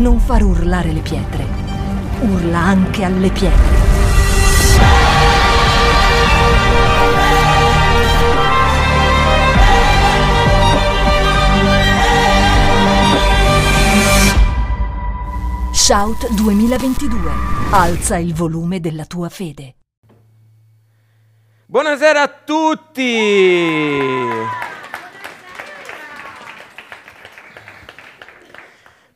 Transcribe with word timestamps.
non 0.00 0.18
far 0.18 0.42
urlare 0.42 0.92
le 0.92 1.00
pietre. 1.00 1.46
Urla 2.20 2.58
anche 2.58 3.04
alle 3.04 3.30
pietre. 3.30 3.78
Shout 15.72 16.32
2022. 16.32 17.30
Alza 17.70 18.16
il 18.16 18.32
volume 18.32 18.80
della 18.80 19.04
tua 19.04 19.28
fede. 19.28 19.74
Buonasera 21.66 22.22
a 22.22 22.28
tutti! 22.44 23.98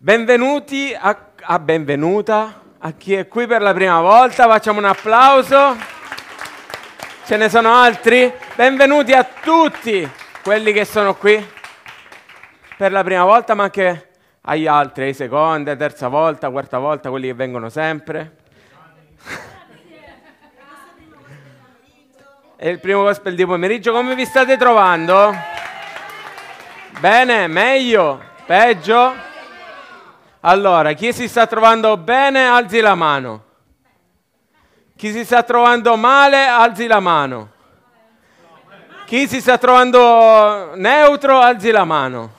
Benvenuti 0.04 0.94
a, 0.94 1.18
a 1.40 1.58
benvenuta 1.58 2.60
a 2.76 2.92
chi 2.92 3.14
è 3.14 3.26
qui 3.26 3.46
per 3.46 3.62
la 3.62 3.72
prima 3.72 4.02
volta, 4.02 4.46
facciamo 4.46 4.78
un 4.78 4.84
applauso. 4.84 5.78
Ce 7.24 7.38
ne 7.38 7.48
sono 7.48 7.72
altri? 7.72 8.30
Benvenuti 8.54 9.14
a 9.14 9.24
tutti 9.24 10.06
quelli 10.42 10.74
che 10.74 10.84
sono 10.84 11.14
qui 11.14 11.42
per 12.76 12.92
la 12.92 13.02
prima 13.02 13.24
volta, 13.24 13.54
ma 13.54 13.62
anche 13.62 14.10
agli 14.42 14.66
altri, 14.66 15.04
ai 15.04 15.14
seconda, 15.14 15.74
terza 15.74 16.08
volta, 16.08 16.50
quarta 16.50 16.76
volta, 16.76 17.08
quelli 17.08 17.28
che 17.28 17.34
vengono 17.34 17.70
sempre. 17.70 18.36
È 22.56 22.68
il 22.68 22.78
primo 22.78 23.04
gospel 23.04 23.34
di 23.34 23.46
pomeriggio, 23.46 23.92
come 23.92 24.14
vi 24.14 24.26
state 24.26 24.58
trovando? 24.58 25.34
Bene, 27.00 27.46
meglio, 27.46 28.20
peggio? 28.44 29.32
Allora, 30.46 30.92
chi 30.92 31.10
si 31.14 31.26
sta 31.26 31.46
trovando 31.46 31.96
bene, 31.96 32.46
alzi 32.46 32.80
la 32.80 32.94
mano. 32.94 33.44
Chi 34.94 35.10
si 35.10 35.24
sta 35.24 35.42
trovando 35.42 35.96
male, 35.96 36.44
alzi 36.44 36.86
la 36.86 37.00
mano. 37.00 37.50
Chi 39.06 39.26
si 39.26 39.40
sta 39.40 39.56
trovando 39.56 40.74
neutro, 40.74 41.40
alzi 41.40 41.70
la 41.70 41.84
mano. 41.84 42.32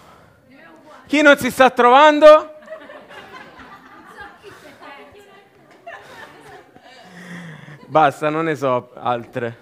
Chi 1.08 1.23
non 1.23 1.36
si 1.38 1.50
sta 1.50 1.72
trovando? 1.72 2.53
Basta, 7.88 8.30
non 8.30 8.45
ne 8.45 8.56
so 8.56 8.92
altre. 8.94 9.58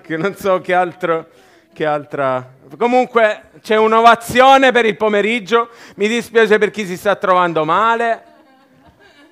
Che, 0.00 0.16
non 0.16 0.34
so 0.34 0.62
che 0.62 0.72
altro 0.72 1.28
che 1.78 1.86
altra. 1.86 2.54
Comunque 2.76 3.50
c'è 3.62 3.76
un'ovazione 3.76 4.72
per 4.72 4.84
il 4.84 4.96
pomeriggio. 4.96 5.68
Mi 5.94 6.08
dispiace 6.08 6.58
per 6.58 6.72
chi 6.72 6.84
si 6.84 6.96
sta 6.96 7.14
trovando 7.14 7.64
male. 7.64 8.20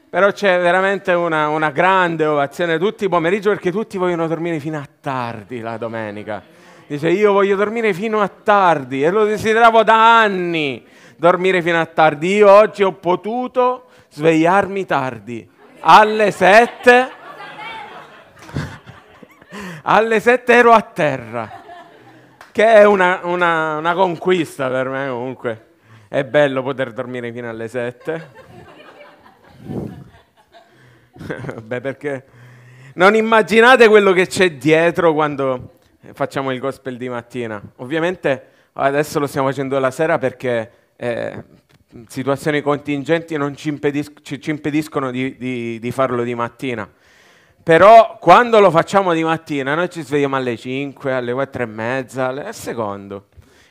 Però 0.08 0.30
c'è 0.30 0.60
veramente 0.60 1.10
una, 1.10 1.48
una 1.48 1.70
grande 1.70 2.24
ovazione 2.24 2.78
tutti 2.78 3.04
i 3.04 3.08
pomeriggio 3.08 3.50
perché 3.50 3.72
tutti 3.72 3.98
vogliono 3.98 4.28
dormire 4.28 4.60
fino 4.60 4.78
a 4.78 4.86
tardi 5.00 5.58
la 5.58 5.76
domenica. 5.76 6.40
Dice 6.86 7.10
io 7.10 7.32
voglio 7.32 7.56
dormire 7.56 7.92
fino 7.92 8.20
a 8.20 8.28
tardi 8.28 9.02
e 9.02 9.10
lo 9.10 9.24
desideravo 9.24 9.82
da 9.82 10.20
anni, 10.20 10.86
dormire 11.16 11.60
fino 11.62 11.80
a 11.80 11.86
tardi. 11.86 12.36
Io 12.36 12.48
oggi 12.48 12.84
ho 12.84 12.92
potuto 12.92 13.86
svegliarmi 14.10 14.86
tardi, 14.86 15.50
alle 15.80 16.30
sette, 16.30 17.10
alle 19.82 20.20
sette 20.20 20.52
ero 20.54 20.70
a 20.70 20.80
terra, 20.80 21.64
che 22.56 22.64
è 22.64 22.84
una, 22.84 23.20
una, 23.24 23.76
una 23.76 23.92
conquista 23.92 24.70
per 24.70 24.88
me 24.88 25.10
comunque. 25.10 25.66
È 26.08 26.24
bello 26.24 26.62
poter 26.62 26.94
dormire 26.94 27.30
fino 27.30 27.50
alle 27.50 27.68
sette. 27.68 28.30
Beh, 31.62 31.80
perché 31.82 32.24
non 32.94 33.14
immaginate 33.14 33.88
quello 33.88 34.14
che 34.14 34.26
c'è 34.26 34.52
dietro 34.52 35.12
quando 35.12 35.72
facciamo 36.14 36.50
il 36.50 36.58
gospel 36.58 36.96
di 36.96 37.10
mattina. 37.10 37.60
Ovviamente 37.76 38.46
adesso 38.72 39.18
lo 39.18 39.26
stiamo 39.26 39.48
facendo 39.48 39.78
la 39.78 39.90
sera 39.90 40.16
perché 40.16 40.70
eh, 40.96 41.44
situazioni 42.08 42.62
contingenti 42.62 43.36
non 43.36 43.54
ci, 43.54 43.68
impedis- 43.68 44.14
ci, 44.22 44.40
ci 44.40 44.48
impediscono 44.48 45.10
di, 45.10 45.36
di, 45.36 45.78
di, 45.78 45.90
farlo 45.90 46.22
di 46.22 46.34
mattina. 46.34 46.90
Però 47.66 48.18
quando 48.20 48.60
lo 48.60 48.70
facciamo 48.70 49.12
di 49.12 49.24
mattina 49.24 49.74
noi 49.74 49.90
ci 49.90 50.02
svegliamo 50.02 50.36
alle 50.36 50.56
5, 50.56 51.12
alle 51.12 51.32
4 51.32 51.64
e 51.64 51.66
mezza, 51.66 52.28
al 52.28 52.54
secondo. 52.54 53.26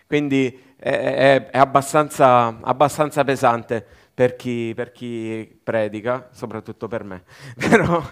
Quindi 0.06 0.76
è, 0.76 0.90
è, 0.90 1.50
è 1.50 1.58
abbastanza, 1.58 2.58
abbastanza 2.62 3.24
pesante 3.24 3.86
per 4.14 4.36
chi, 4.36 4.74
per 4.76 4.92
chi 4.92 5.60
predica, 5.64 6.28
soprattutto 6.34 6.90
per 6.90 7.06
me. 7.06 7.24
Però 7.58 8.04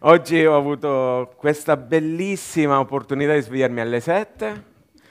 oggi 0.00 0.42
ho 0.42 0.56
avuto 0.56 1.34
questa 1.36 1.76
bellissima 1.76 2.78
opportunità 2.78 3.34
di 3.34 3.42
svegliarmi 3.42 3.80
alle 3.82 4.00
7, 4.00 4.64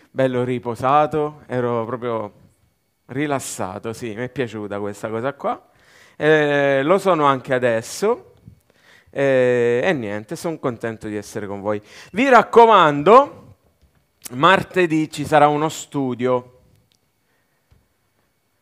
bello 0.09 0.43
riposato, 0.43 1.43
ero 1.45 1.85
proprio 1.85 2.33
rilassato, 3.05 3.93
sì, 3.93 4.15
mi 4.15 4.23
è 4.23 4.29
piaciuta 4.29 4.79
questa 4.79 5.07
cosa 5.09 5.33
qua. 5.33 5.69
Eh, 6.15 6.81
lo 6.81 6.97
sono 6.97 7.25
anche 7.25 7.53
adesso 7.53 8.28
eh, 9.11 9.81
e 9.83 9.93
niente, 9.93 10.35
sono 10.35 10.57
contento 10.59 11.07
di 11.07 11.15
essere 11.15 11.47
con 11.47 11.61
voi. 11.61 11.81
Vi 12.11 12.29
raccomando, 12.29 13.55
martedì 14.31 15.09
ci 15.09 15.25
sarà 15.25 15.47
uno 15.47 15.69
studio. 15.69 16.57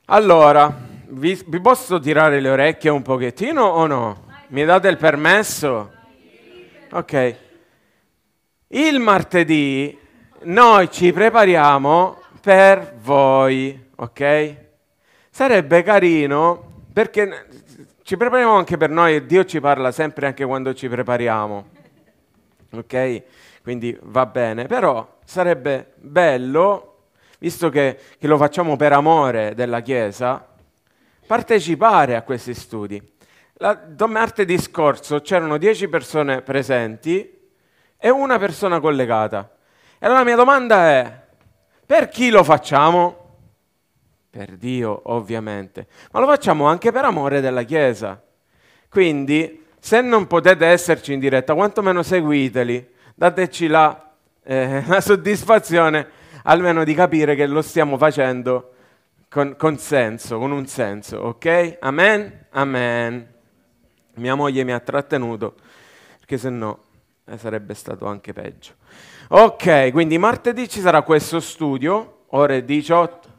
Allora, 0.05 0.73
vi, 1.09 1.41
vi, 1.47 1.59
posso 1.59 1.99
tirare 1.99 2.39
le 2.39 2.49
orecchie 2.49 2.89
un 2.89 3.01
pochettino 3.01 3.61
o 3.61 3.85
no? 3.87 4.25
Mi 4.49 4.63
date 4.63 4.87
il 4.87 4.97
permesso? 4.97 5.91
Ok. 6.91 7.35
Il 8.69 8.99
martedì 8.99 9.97
noi 10.43 10.89
ci 10.91 11.11
prepariamo 11.11 12.21
per 12.41 12.95
voi, 13.01 13.89
ok? 13.95 14.55
Sarebbe 15.29 15.83
carino 15.83 16.85
perché 16.93 17.47
ci 18.07 18.15
prepariamo 18.15 18.53
anche 18.53 18.77
per 18.77 18.89
noi 18.89 19.25
Dio 19.25 19.43
ci 19.43 19.59
parla 19.59 19.91
sempre 19.91 20.27
anche 20.27 20.45
quando 20.45 20.73
ci 20.73 20.87
prepariamo, 20.87 21.65
ok? 22.71 23.23
Quindi 23.61 23.97
va 24.01 24.25
bene, 24.25 24.65
però 24.65 25.17
sarebbe 25.25 25.91
bello, 25.95 26.99
visto 27.37 27.67
che, 27.67 27.99
che 28.17 28.27
lo 28.27 28.37
facciamo 28.37 28.77
per 28.77 28.93
amore 28.93 29.55
della 29.55 29.81
Chiesa, 29.81 30.47
partecipare 31.25 32.15
a 32.15 32.21
questi 32.21 32.53
studi. 32.53 33.15
La, 33.55 33.77
martedì 34.07 34.57
scorso 34.57 35.19
c'erano 35.19 35.57
10 35.57 35.89
persone 35.89 36.41
presenti 36.43 37.49
e 37.97 38.09
una 38.09 38.39
persona 38.39 38.79
collegata. 38.79 39.51
E 39.99 40.05
allora 40.05 40.19
la 40.19 40.25
mia 40.25 40.37
domanda 40.37 40.87
è, 40.87 41.21
per 41.85 42.07
chi 42.07 42.29
lo 42.29 42.45
facciamo? 42.45 43.16
Per 44.37 44.55
Dio, 44.55 45.01
ovviamente, 45.05 45.87
ma 46.11 46.19
lo 46.19 46.27
facciamo 46.27 46.67
anche 46.67 46.91
per 46.91 47.05
amore 47.05 47.41
della 47.41 47.63
Chiesa. 47.63 48.21
Quindi, 48.87 49.65
se 49.79 49.99
non 50.01 50.27
potete 50.27 50.63
esserci 50.67 51.11
in 51.11 51.19
diretta, 51.19 51.55
quantomeno 51.55 52.03
seguiteli, 52.03 52.87
dateci 53.15 53.65
la, 53.65 54.11
eh, 54.43 54.83
la 54.85 55.01
soddisfazione 55.01 56.07
almeno 56.43 56.83
di 56.83 56.93
capire 56.93 57.33
che 57.33 57.47
lo 57.47 57.63
stiamo 57.63 57.97
facendo 57.97 58.73
con, 59.27 59.55
con 59.57 59.79
senso, 59.79 60.37
con 60.37 60.51
un 60.51 60.67
senso, 60.67 61.17
ok? 61.17 61.77
Amen? 61.79 62.45
Amen. 62.51 63.27
Mia 64.17 64.35
moglie 64.35 64.63
mi 64.63 64.71
ha 64.71 64.79
trattenuto 64.79 65.55
perché 66.19 66.37
se 66.37 66.51
no 66.51 66.83
eh, 67.25 67.39
sarebbe 67.39 67.73
stato 67.73 68.05
anche 68.05 68.33
peggio. 68.33 68.73
Ok, 69.29 69.89
quindi 69.89 70.19
martedì 70.19 70.69
ci 70.69 70.79
sarà 70.79 71.01
questo 71.01 71.39
studio, 71.39 72.25
ore 72.27 72.63
18. 72.63 73.36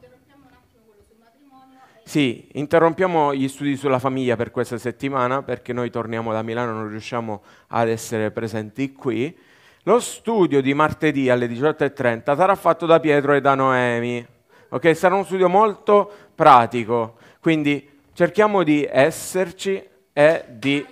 Sì, 2.09 2.47
interrompiamo 2.53 3.35
gli 3.35 3.47
studi 3.47 3.75
sulla 3.75 3.99
famiglia 3.99 4.35
per 4.35 4.49
questa 4.49 4.79
settimana 4.79 5.43
perché 5.43 5.73
noi 5.73 5.91
torniamo 5.91 6.33
da 6.33 6.41
Milano, 6.41 6.73
non 6.73 6.89
riusciamo 6.89 7.43
ad 7.67 7.87
essere 7.87 8.31
presenti 8.31 8.93
qui. 8.93 9.37
Lo 9.83 9.99
studio 9.99 10.59
di 10.59 10.73
martedì 10.73 11.29
alle 11.29 11.45
18.30 11.45 12.35
sarà 12.35 12.55
fatto 12.55 12.87
da 12.87 12.99
Pietro 12.99 13.33
e 13.33 13.41
da 13.41 13.53
Noemi. 13.53 14.25
Ok, 14.69 14.95
sarà 14.95 15.13
uno 15.13 15.23
studio 15.23 15.47
molto 15.49 16.11
pratico, 16.33 17.17
quindi 17.39 17.87
cerchiamo 18.13 18.63
di 18.63 18.89
esserci 18.91 19.79
e 20.11 20.45
di 20.47 20.83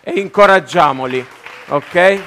e 0.00 0.12
incoraggiamoli, 0.18 1.22
ok? 1.68 2.22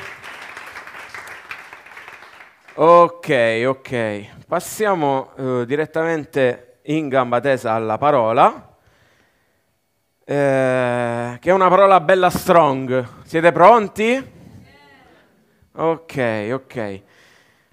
Ok, 2.76 3.64
ok. 3.66 4.46
Passiamo 4.46 5.32
uh, 5.38 5.66
direttamente 5.66 6.65
in 6.86 7.08
gamba 7.08 7.40
tesa 7.40 7.74
alla 7.74 7.98
parola, 7.98 8.76
eh, 10.24 11.38
che 11.40 11.50
è 11.50 11.54
una 11.54 11.70
parola 11.70 12.00
bella 12.00 12.30
strong. 12.30 13.06
Siete 13.24 13.52
pronti? 13.52 14.34
Ok, 15.76 16.50
ok. 16.52 17.02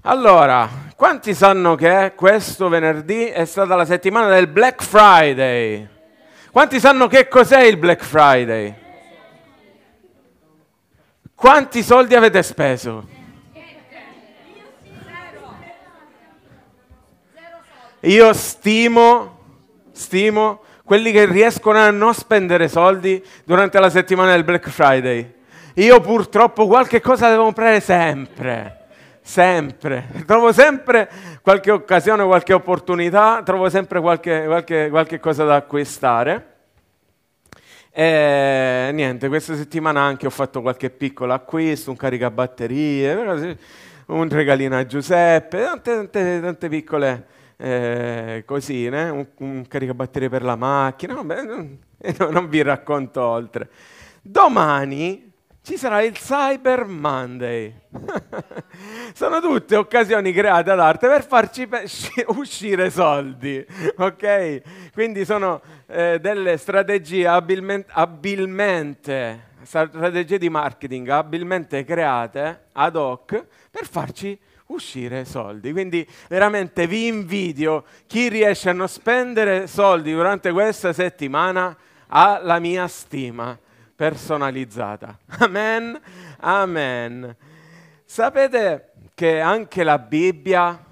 Allora, 0.03 0.69
quanti 0.97 1.35
sanno 1.35 1.75
che 1.77 2.15
questo 2.17 2.69
venerdì 2.69 3.27
è 3.27 3.45
stata 3.45 3.75
la 3.77 3.85
settimana 3.85 4.29
del 4.29 4.49
Black 4.49 4.83
Friday? 4.83 5.89
Quanti 6.51 6.81
sanno 6.81 7.07
che 7.07 7.29
cos'è 7.29 7.63
il 7.63 7.77
Black 7.77 8.03
Friday? 8.03 8.75
Quanti 11.35 11.83
soldi 11.83 12.15
avete 12.15 12.43
speso? 12.43 13.21
Io 18.03 18.33
stimo, 18.33 19.39
stimo 19.93 20.63
quelli 20.85 21.13
che 21.13 21.25
riescono 21.25 21.79
a 21.79 21.91
non 21.91 22.13
spendere 22.15 22.69
soldi 22.69 23.25
durante 23.45 23.79
la 23.79 23.91
settimana 23.91 24.33
del 24.33 24.43
Black 24.43 24.69
Friday. 24.69 25.35
Io 25.75 26.01
purtroppo 26.01 26.67
qualche 26.67 27.01
cosa 27.01 27.29
devo 27.29 27.45
comprare 27.45 27.81
sempre 27.81 28.79
sempre, 29.23 30.09
trovo 30.27 30.53
sempre 30.53 31.09
qualche 31.43 31.71
occasione, 31.71 32.25
qualche 32.25 32.53
opportunità, 32.53 33.43
trovo 33.45 33.69
sempre 33.69 34.01
qualche, 34.01 34.45
qualche, 34.47 34.89
qualche 34.91 35.21
cosa 35.21 35.45
da 35.45 35.55
acquistare. 35.55 36.49
E 37.93 38.91
niente, 38.93 39.29
questa 39.29 39.55
settimana 39.55 40.01
anche 40.01 40.27
ho 40.27 40.31
fatto 40.31 40.61
qualche 40.61 40.91
piccolo 40.91 41.35
acquisto, 41.35 41.91
un 41.91 41.97
caricabatterie, 41.97 43.57
un 44.07 44.29
regalino 44.29 44.77
a 44.77 44.87
Giuseppe, 44.87 45.63
tante, 45.63 45.95
tante, 45.95 46.41
tante 46.41 46.69
piccole 46.69 47.27
eh, 47.63 48.43
cosine, 48.45 49.09
un, 49.09 49.27
un 49.39 49.65
caricabatterie 49.69 50.29
per 50.29 50.43
la 50.43 50.57
macchina, 50.57 51.15
vabbè, 51.15 51.43
non, 51.43 51.79
non 52.33 52.49
vi 52.49 52.61
racconto 52.61 53.23
oltre. 53.23 53.71
Domani 54.21 55.31
ci 55.63 55.77
sarà 55.77 56.03
il 56.03 56.15
Cyber 56.15 56.87
Monday. 56.87 57.73
Sono 59.15 59.41
tutte 59.41 59.77
occasioni 59.77 60.33
create 60.33 60.73
ad 60.73 60.81
arte 60.81 61.07
per 61.07 61.25
farci 61.25 61.69
pe- 61.69 61.87
uscire 62.35 62.91
soldi, 62.91 63.65
ok? 63.97 64.91
Quindi 64.93 65.25
sono 65.25 65.61
eh, 65.87 66.19
delle 66.21 66.57
strategie 66.57 67.29
abilmente, 67.29 67.89
abilmente, 67.93 69.51
strategie 69.63 70.39
di 70.39 70.49
marketing 70.49 71.09
abilmente 71.11 71.85
create 71.85 72.65
ad 72.73 72.97
hoc 72.97 73.45
per 73.71 73.87
farci 73.87 74.37
uscire 74.73 75.25
soldi. 75.25 75.73
Quindi 75.73 76.07
veramente 76.29 76.87
vi 76.87 77.07
invidio 77.07 77.85
chi 78.07 78.29
riesce 78.29 78.71
a 78.71 78.73
non 78.73 78.89
spendere 78.89 79.67
soldi 79.67 80.13
durante 80.13 80.53
questa 80.53 80.93
settimana 80.93 81.77
ha 82.09 82.39
la 82.43 82.59
mia 82.59 82.87
stima 82.89 83.59
personalizzata. 83.95 85.19
Amen, 85.39 86.01
amen. 86.41 87.37
Sapete 88.05 88.93
che 89.15 89.41
anche 89.41 89.85
la 89.85 89.99
Bibbia 89.99 90.85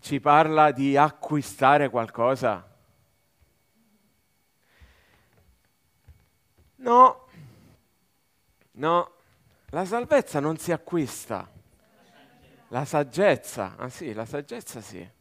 ci 0.00 0.20
parla 0.20 0.70
di 0.72 0.96
acquistare 0.96 1.88
qualcosa? 1.88 2.66
No, 6.76 7.26
no, 8.72 9.10
la 9.70 9.84
salvezza 9.84 10.38
non 10.38 10.56
si 10.58 10.72
acquista. 10.72 11.48
La 12.68 12.84
saggezza, 12.84 13.74
ah 13.76 13.88
sì, 13.88 14.12
la 14.12 14.26
saggezza 14.26 14.80
sì 14.80 15.14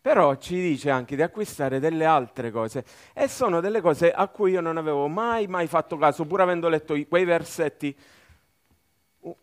però 0.00 0.36
ci 0.36 0.54
dice 0.54 0.88
anche 0.88 1.14
di 1.14 1.20
acquistare 1.20 1.78
delle 1.78 2.06
altre 2.06 2.50
cose 2.50 2.84
e 3.12 3.28
sono 3.28 3.60
delle 3.60 3.82
cose 3.82 4.10
a 4.10 4.28
cui 4.28 4.52
io 4.52 4.62
non 4.62 4.78
avevo 4.78 5.08
mai, 5.08 5.46
mai 5.46 5.66
fatto 5.66 5.98
caso, 5.98 6.24
pur 6.24 6.40
avendo 6.40 6.68
letto 6.70 6.96
quei 7.06 7.24
versetti 7.26 7.94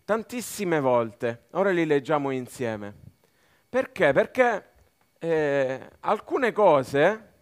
tantissime 0.04 0.80
volte. 0.80 1.44
Ora 1.51 1.69
li 1.69 1.86
leggiamo 1.86 2.31
insieme. 2.31 2.92
Perché? 3.69 4.12
Perché 4.13 4.69
eh, 5.19 5.89
alcune 6.00 6.51
cose 6.51 7.33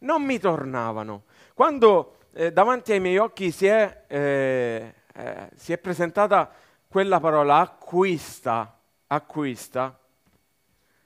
non 0.00 0.22
mi 0.22 0.38
tornavano. 0.38 1.24
Quando 1.54 2.18
eh, 2.34 2.52
davanti 2.52 2.92
ai 2.92 3.00
miei 3.00 3.16
occhi 3.16 3.50
si 3.50 3.66
è, 3.66 4.04
eh, 4.06 4.94
eh 5.14 5.48
si 5.54 5.72
è 5.72 5.78
presentata 5.78 6.52
quella 6.86 7.18
parola 7.18 7.60
acquista, 7.60 8.77
acquista, 9.08 9.98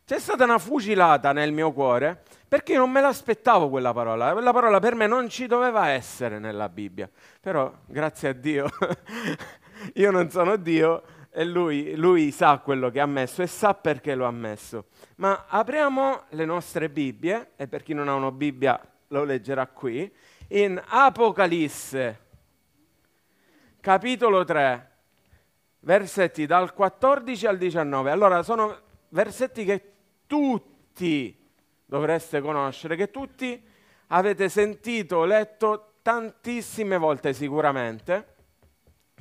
c'è 0.05 0.19
stata 0.19 0.45
una 0.45 0.59
fucilata 0.59 1.33
nel 1.33 1.53
mio 1.53 1.73
cuore 1.73 2.23
perché 2.47 2.77
non 2.77 2.91
me 2.91 3.01
l'aspettavo 3.01 3.71
quella 3.71 3.95
parola. 3.95 4.33
Quella 4.33 4.53
parola 4.53 4.79
per 4.79 4.95
me 4.95 5.07
non 5.07 5.31
ci 5.31 5.47
doveva 5.47 5.89
essere 5.89 6.39
nella 6.39 6.69
Bibbia. 6.69 7.09
Però, 7.41 7.73
grazie 7.87 8.29
a 8.29 8.33
Dio, 8.35 8.69
io 9.95 10.11
non 10.11 10.29
sono 10.29 10.57
Dio 10.57 11.03
e 11.31 11.47
lui, 11.47 11.97
lui 11.97 12.31
sa 12.31 12.59
quello 12.59 12.91
che 12.91 13.01
ha 13.01 13.07
messo 13.07 13.41
e 13.41 13.47
sa 13.47 13.73
perché 13.73 14.15
lo 14.15 14.27
ha 14.27 14.31
messo. 14.31 14.89
Ma 15.17 15.47
apriamo 15.49 16.25
le 16.31 16.45
nostre 16.45 16.91
Bibbie, 16.91 17.53
e 17.57 17.67
per 17.69 17.83
chi 17.83 17.95
non 17.95 18.09
ha 18.09 18.15
una 18.15 18.31
Bibbia 18.31 18.79
lo 19.09 19.25
leggerà 19.25 19.67
qui, 19.67 20.13
in 20.49 20.79
Apocalisse, 20.85 22.21
capitolo 23.81 24.45
3, 24.45 24.91
versetti 25.83 26.47
dal 26.47 26.75
14 26.75 27.47
al 27.47 27.59
19. 27.59 28.11
Allora, 28.11 28.43
sono 28.43 28.77
versetti 29.11 29.65
che 29.65 29.93
tutti 30.27 31.39
dovreste 31.85 32.41
conoscere, 32.41 32.97
che 32.97 33.11
tutti 33.11 33.63
avete 34.09 34.49
sentito, 34.49 35.25
letto 35.25 35.95
tantissime 36.03 36.97
volte 36.97 37.33
sicuramente. 37.33 38.31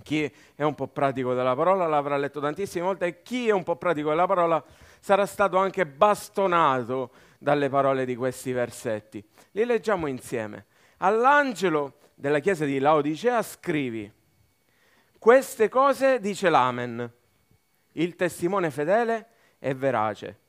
Chi 0.02 0.32
è 0.56 0.64
un 0.64 0.74
po' 0.74 0.88
pratico 0.88 1.34
della 1.34 1.56
parola 1.56 1.86
l'avrà 1.86 2.18
letto 2.18 2.40
tantissime 2.40 2.86
volte 2.86 3.06
e 3.06 3.22
chi 3.22 3.48
è 3.50 3.52
un 3.52 3.64
po' 3.64 3.76
pratico 3.76 4.10
della 4.10 4.26
parola 4.26 4.64
sarà 5.00 5.26
stato 5.26 5.58
anche 5.58 5.86
bastonato 5.86 7.12
dalle 7.38 7.70
parole 7.70 8.06
di 8.06 8.16
questi 8.16 8.52
versetti. 8.52 9.24
Li 9.52 9.66
leggiamo 9.66 10.08
insieme. 10.08 10.66
All'angelo 10.98 11.98
della 12.16 12.40
chiesa 12.40 12.66
di 12.66 12.80
Laodicea 12.80 13.42
scrivi, 13.44 14.12
queste 15.22 15.70
cose 15.70 16.20
dice 16.20 16.50
l'Amen, 16.50 17.14
il 17.92 18.16
testimone 18.16 18.72
fedele 18.72 19.28
e 19.60 19.76
verace, 19.76 20.40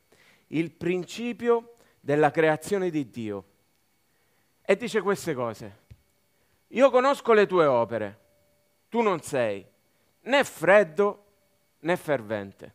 il 0.46 0.70
principio 0.70 1.74
della 2.00 2.30
creazione 2.30 2.88
di 2.88 3.10
Dio. 3.10 3.44
E 4.62 4.74
dice 4.74 5.02
queste 5.02 5.34
cose. 5.34 5.80
Io 6.68 6.90
conosco 6.90 7.34
le 7.34 7.46
tue 7.46 7.66
opere, 7.66 8.20
tu 8.88 9.02
non 9.02 9.20
sei 9.20 9.62
né 10.22 10.42
freddo 10.42 11.24
né 11.80 11.94
fervente. 11.98 12.74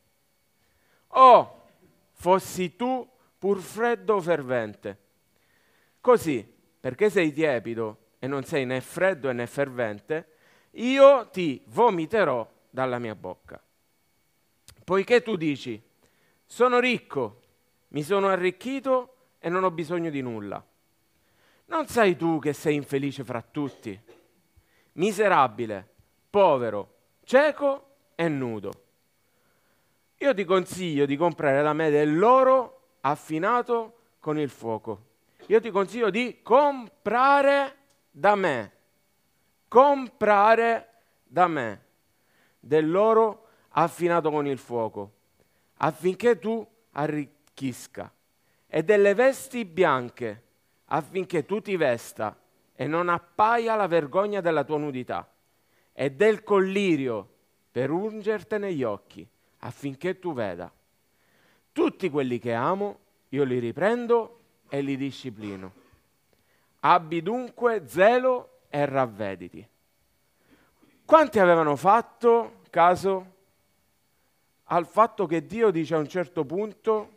Oh, 1.08 1.64
fossi 2.12 2.76
tu 2.76 3.10
pur 3.40 3.60
freddo 3.60 4.18
o 4.18 4.22
fervente. 4.22 5.00
Così, 6.00 6.48
perché 6.80 7.10
sei 7.10 7.34
tiepido 7.34 8.10
e 8.20 8.28
non 8.28 8.44
sei 8.44 8.68
né 8.68 8.82
freddo 8.82 9.32
né 9.32 9.48
fervente, 9.48 10.36
io 10.72 11.28
ti 11.30 11.62
vomiterò 11.66 12.48
dalla 12.70 13.00
mia 13.00 13.16
bocca. 13.16 13.62
Poiché 14.84 15.22
tu 15.22 15.36
dici, 15.36 15.82
sono 16.46 16.80
ricco, 16.80 17.42
mi 17.90 18.04
sono 18.04 18.28
arricchito 18.28 19.16
e 19.40 19.50
non 19.50 19.64
ho 19.64 19.72
bisogno 19.72 20.10
di 20.10 20.22
nulla. 20.22 20.64
Non 21.66 21.88
sai 21.88 22.16
tu 22.16 22.40
che 22.40 22.54
sei 22.54 22.76
infelice 22.76 23.24
fra 23.24 23.42
tutti, 23.42 24.00
miserabile, 24.94 25.88
povero, 26.30 26.96
cieco 27.24 27.96
e 28.16 28.28
nudo. 28.30 28.72
Io 30.20 30.34
ti 30.34 30.46
consiglio 30.46 31.06
di 31.06 31.18
comprare 31.18 31.62
da 31.62 31.74
me 31.74 31.90
dell'oro 31.90 32.96
affinato 33.02 33.98
con 34.20 34.40
il 34.40 34.50
fuoco. 34.50 35.06
Io 35.48 35.62
ti 35.62 35.70
consiglio 35.70 36.10
di 36.10 36.40
comprare 36.42 37.76
da 38.10 38.36
me, 38.36 38.72
comprare 39.68 40.90
da 41.24 41.48
me 41.48 41.86
dell'oro 42.60 43.48
affinato 43.70 44.32
con 44.32 44.48
il 44.48 44.58
fuoco, 44.58 45.12
affinché 45.78 46.40
tu 46.40 46.66
arricchisca 46.92 48.12
e 48.68 48.84
delle 48.84 49.14
vesti 49.14 49.66
bianche, 49.66 50.44
affinché 50.86 51.46
tu 51.46 51.62
ti 51.62 51.76
vesta 51.76 52.38
e 52.74 52.88
non 52.88 53.10
appaia 53.10 53.76
la 53.76 53.88
vergogna 53.88 54.42
della 54.42 54.64
tua 54.64 54.78
nudità, 54.78 55.30
e 55.94 56.12
del 56.12 56.44
collirio 56.44 57.28
per 57.72 57.90
ungertene 57.90 58.74
gli 58.74 58.84
occhi, 58.84 59.28
affinché 59.60 60.20
tu 60.20 60.34
veda. 60.34 60.72
Tutti 61.72 62.10
quelli 62.10 62.40
che 62.40 62.54
amo, 62.54 63.00
io 63.30 63.44
li 63.44 63.60
riprendo 63.60 64.40
e 64.70 64.82
li 64.82 64.96
disciplino. 64.96 65.74
Abbi 66.82 67.22
dunque 67.22 67.84
zelo 67.88 68.57
e 68.70 68.86
ravvediti. 68.86 69.68
Quanti 71.06 71.40
avevano 71.40 71.76
fatto 71.76 72.62
caso 72.70 73.36
al 74.66 74.86
fatto 74.86 75.26
che 75.26 75.46
Dio 75.46 75.72
dice 75.72 75.96
a 75.96 76.00
un 76.00 76.08
certo 76.08 76.46
punto 76.46 77.16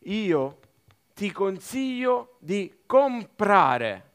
io 0.00 0.58
ti 1.14 1.30
consiglio 1.30 2.36
di 2.40 2.82
comprare 2.86 4.10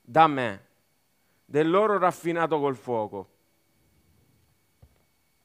da 0.00 0.26
me 0.26 0.66
dell'oro 1.44 1.98
raffinato 1.98 2.58
col 2.58 2.76
fuoco, 2.76 3.30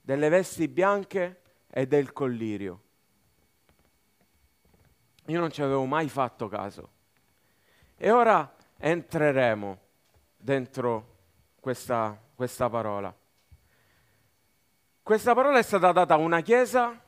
delle 0.02 0.30
vesti 0.30 0.68
bianche 0.68 1.42
e 1.70 1.88
del 1.88 2.14
collirio. 2.14 2.82
Io 5.26 5.40
non 5.40 5.52
ci 5.52 5.62
avevo 5.62 5.86
mai 5.86 6.08
fatto 6.08 6.48
caso. 6.48 6.90
E 7.98 8.12
ora 8.12 8.56
entreremo 8.78 9.80
dentro 10.36 11.16
questa, 11.60 12.20
questa 12.36 12.70
parola. 12.70 13.14
Questa 15.02 15.34
parola 15.34 15.58
è 15.58 15.64
stata 15.64 15.92
data 15.92 16.14
a 16.14 16.18
una 16.18 16.42
chiesa 16.42 17.02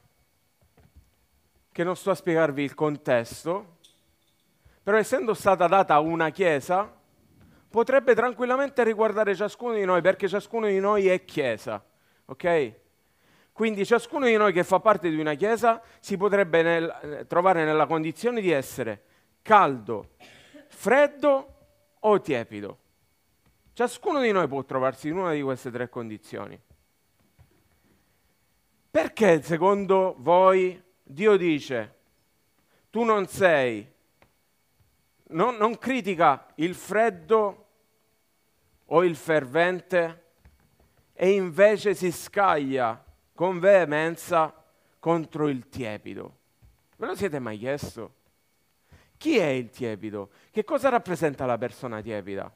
che 1.72 1.84
non 1.84 1.96
sto 1.96 2.12
a 2.12 2.16
spiegarvi 2.16 2.64
il 2.64 2.74
contesto, 2.74 3.78
però 4.84 4.98
essendo 4.98 5.34
stata 5.34 5.68
data 5.68 5.94
a 5.94 6.00
una 6.00 6.30
chiesa, 6.30 6.94
potrebbe 7.70 8.16
tranquillamente 8.16 8.84
riguardare 8.84 9.36
ciascuno 9.36 9.74
di 9.74 9.86
noi, 9.86 10.02
perché 10.02 10.28
ciascuno 10.28 10.68
di 10.68 10.80
noi 10.80 11.08
è 11.08 11.24
chiesa, 11.24 11.84
ok? 12.26 12.74
Quindi 13.52 13.86
ciascuno 13.86 14.26
di 14.26 14.36
noi 14.36 14.52
che 14.54 14.64
fa 14.64 14.80
parte 14.80 15.10
di 15.10 15.20
una 15.20 15.36
chiesa 15.36 15.82
si 16.00 16.18
potrebbe 16.18 16.62
nel, 16.64 17.26
trovare 17.28 17.66
nella 17.66 17.86
condizione 17.86 18.42
di 18.42 18.52
essere 18.52 19.04
caldo, 19.42 20.12
freddo 20.68 21.59
o 22.00 22.22
tiepido. 22.22 22.78
Ciascuno 23.74 24.22
di 24.22 24.32
noi 24.32 24.48
può 24.48 24.64
trovarsi 24.64 25.08
in 25.08 25.18
una 25.18 25.34
di 25.34 25.42
queste 25.42 25.72
tre 25.72 25.90
condizioni. 25.90 26.60
Perché 28.92 29.42
secondo 29.42 30.16
voi 30.18 30.82
Dio 31.04 31.38
dice, 31.38 31.96
tu 32.90 33.04
non 33.04 33.28
sei, 33.28 33.88
non, 35.28 35.56
non 35.56 35.78
critica 35.78 36.52
il 36.56 36.76
freddo 36.76 37.68
o 38.86 39.04
il 39.04 39.16
fervente 39.16 40.24
e 41.14 41.32
invece 41.32 41.94
si 41.94 42.12
scaglia 42.12 43.04
con 43.34 43.60
veemenza 43.60 44.54
contro 45.00 45.48
il 45.48 45.70
tiepido. 45.70 46.38
Ve 46.98 47.06
lo 47.06 47.16
siete 47.16 47.40
mai 47.40 47.58
chiesto? 47.58 48.16
Chi 49.20 49.38
è 49.38 49.48
il 49.48 49.70
tiepido? 49.70 50.30
Che 50.50 50.64
cosa 50.64 50.88
rappresenta 50.88 51.46
la 51.46 51.58
persona 51.58 52.02
tiepida? 52.02 52.50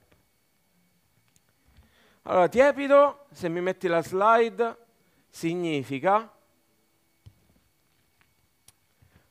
Allora, 2.22 2.48
tiepido, 2.48 3.26
se 3.34 3.50
mi 3.50 3.60
metti 3.60 3.90
la 3.90 4.02
slide, 4.02 4.78
significa 5.30 6.32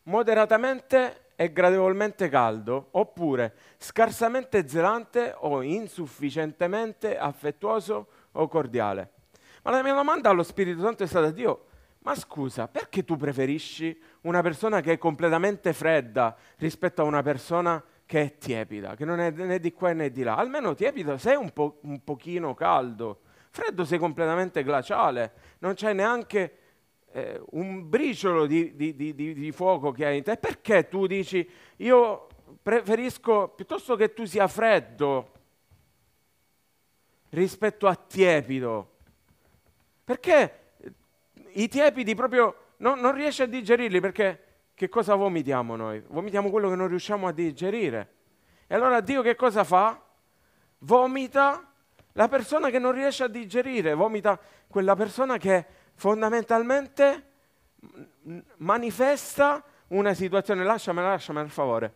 moderatamente 0.02 1.30
e 1.34 1.50
gradevolmente 1.54 2.28
caldo, 2.28 2.88
oppure 2.90 3.54
scarsamente 3.78 4.68
zelante 4.68 5.34
o 5.34 5.62
insufficientemente 5.62 7.16
affettuoso 7.16 8.08
o 8.32 8.46
cordiale. 8.46 9.10
Ma 9.62 9.70
la 9.70 9.82
mia 9.82 9.94
domanda 9.94 10.28
allo 10.28 10.42
Spirito 10.42 10.82
Santo 10.82 11.02
è 11.02 11.06
stata, 11.06 11.30
Dio, 11.30 11.68
ma 12.02 12.14
scusa, 12.14 12.68
perché 12.68 13.04
tu 13.04 13.16
preferisci 13.16 13.98
una 14.22 14.42
persona 14.42 14.80
che 14.80 14.92
è 14.92 14.98
completamente 14.98 15.72
fredda 15.72 16.36
rispetto 16.56 17.02
a 17.02 17.04
una 17.04 17.22
persona 17.22 17.82
che 18.04 18.22
è 18.22 18.38
tiepida, 18.38 18.96
che 18.96 19.04
non 19.04 19.20
è 19.20 19.30
né 19.30 19.58
di 19.60 19.72
qua 19.72 19.92
né 19.92 20.10
di 20.10 20.22
là? 20.22 20.36
Almeno 20.36 20.74
tiepido 20.74 21.16
sei 21.16 21.36
un, 21.36 21.52
po- 21.52 21.78
un 21.82 22.02
pochino 22.02 22.54
caldo, 22.54 23.20
freddo 23.50 23.84
sei 23.84 23.98
completamente 23.98 24.64
glaciale, 24.64 25.32
non 25.60 25.74
c'è 25.74 25.92
neanche 25.92 26.58
eh, 27.12 27.40
un 27.50 27.88
briciolo 27.88 28.46
di, 28.46 28.74
di, 28.74 28.94
di, 28.96 29.14
di 29.14 29.52
fuoco 29.52 29.92
che 29.92 30.06
hai 30.06 30.16
in 30.18 30.22
te. 30.24 30.36
Perché 30.36 30.88
tu 30.88 31.06
dici, 31.06 31.48
io 31.76 32.26
preferisco 32.60 33.48
piuttosto 33.48 33.94
che 33.94 34.12
tu 34.12 34.24
sia 34.24 34.48
freddo 34.48 35.32
rispetto 37.28 37.86
a 37.86 37.94
tiepido? 37.94 38.90
Perché 40.04 40.61
i 41.54 41.68
tiepidi 41.68 42.14
proprio 42.14 42.56
non, 42.78 43.00
non 43.00 43.12
riesci 43.12 43.42
a 43.42 43.46
digerirli 43.46 44.00
perché 44.00 44.44
che 44.74 44.88
cosa 44.88 45.14
vomitiamo 45.14 45.76
noi? 45.76 46.02
Vomitiamo 46.08 46.50
quello 46.50 46.68
che 46.68 46.76
non 46.76 46.88
riusciamo 46.88 47.28
a 47.28 47.32
digerire. 47.32 48.14
E 48.66 48.74
allora 48.74 49.00
Dio 49.00 49.22
che 49.22 49.36
cosa 49.36 49.64
fa? 49.64 50.00
Vomita 50.78 51.70
la 52.12 52.28
persona 52.28 52.70
che 52.70 52.78
non 52.78 52.92
riesce 52.92 53.24
a 53.24 53.28
digerire, 53.28 53.94
vomita 53.94 54.38
quella 54.66 54.96
persona 54.96 55.36
che 55.38 55.64
fondamentalmente 55.94 57.30
manifesta 58.56 59.62
una 59.88 60.14
situazione, 60.14 60.64
lasciamela, 60.64 61.08
lasciamela 61.08 61.44
per 61.44 61.54
favore, 61.54 61.94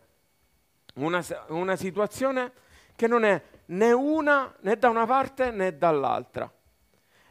una, 0.95 1.23
una 1.47 1.75
situazione 1.75 2.51
che 2.95 3.07
non 3.07 3.23
è 3.23 3.41
né 3.65 3.91
una 3.91 4.53
né 4.61 4.77
da 4.77 4.89
una 4.89 5.05
parte 5.05 5.51
né 5.51 5.77
dall'altra. 5.77 6.51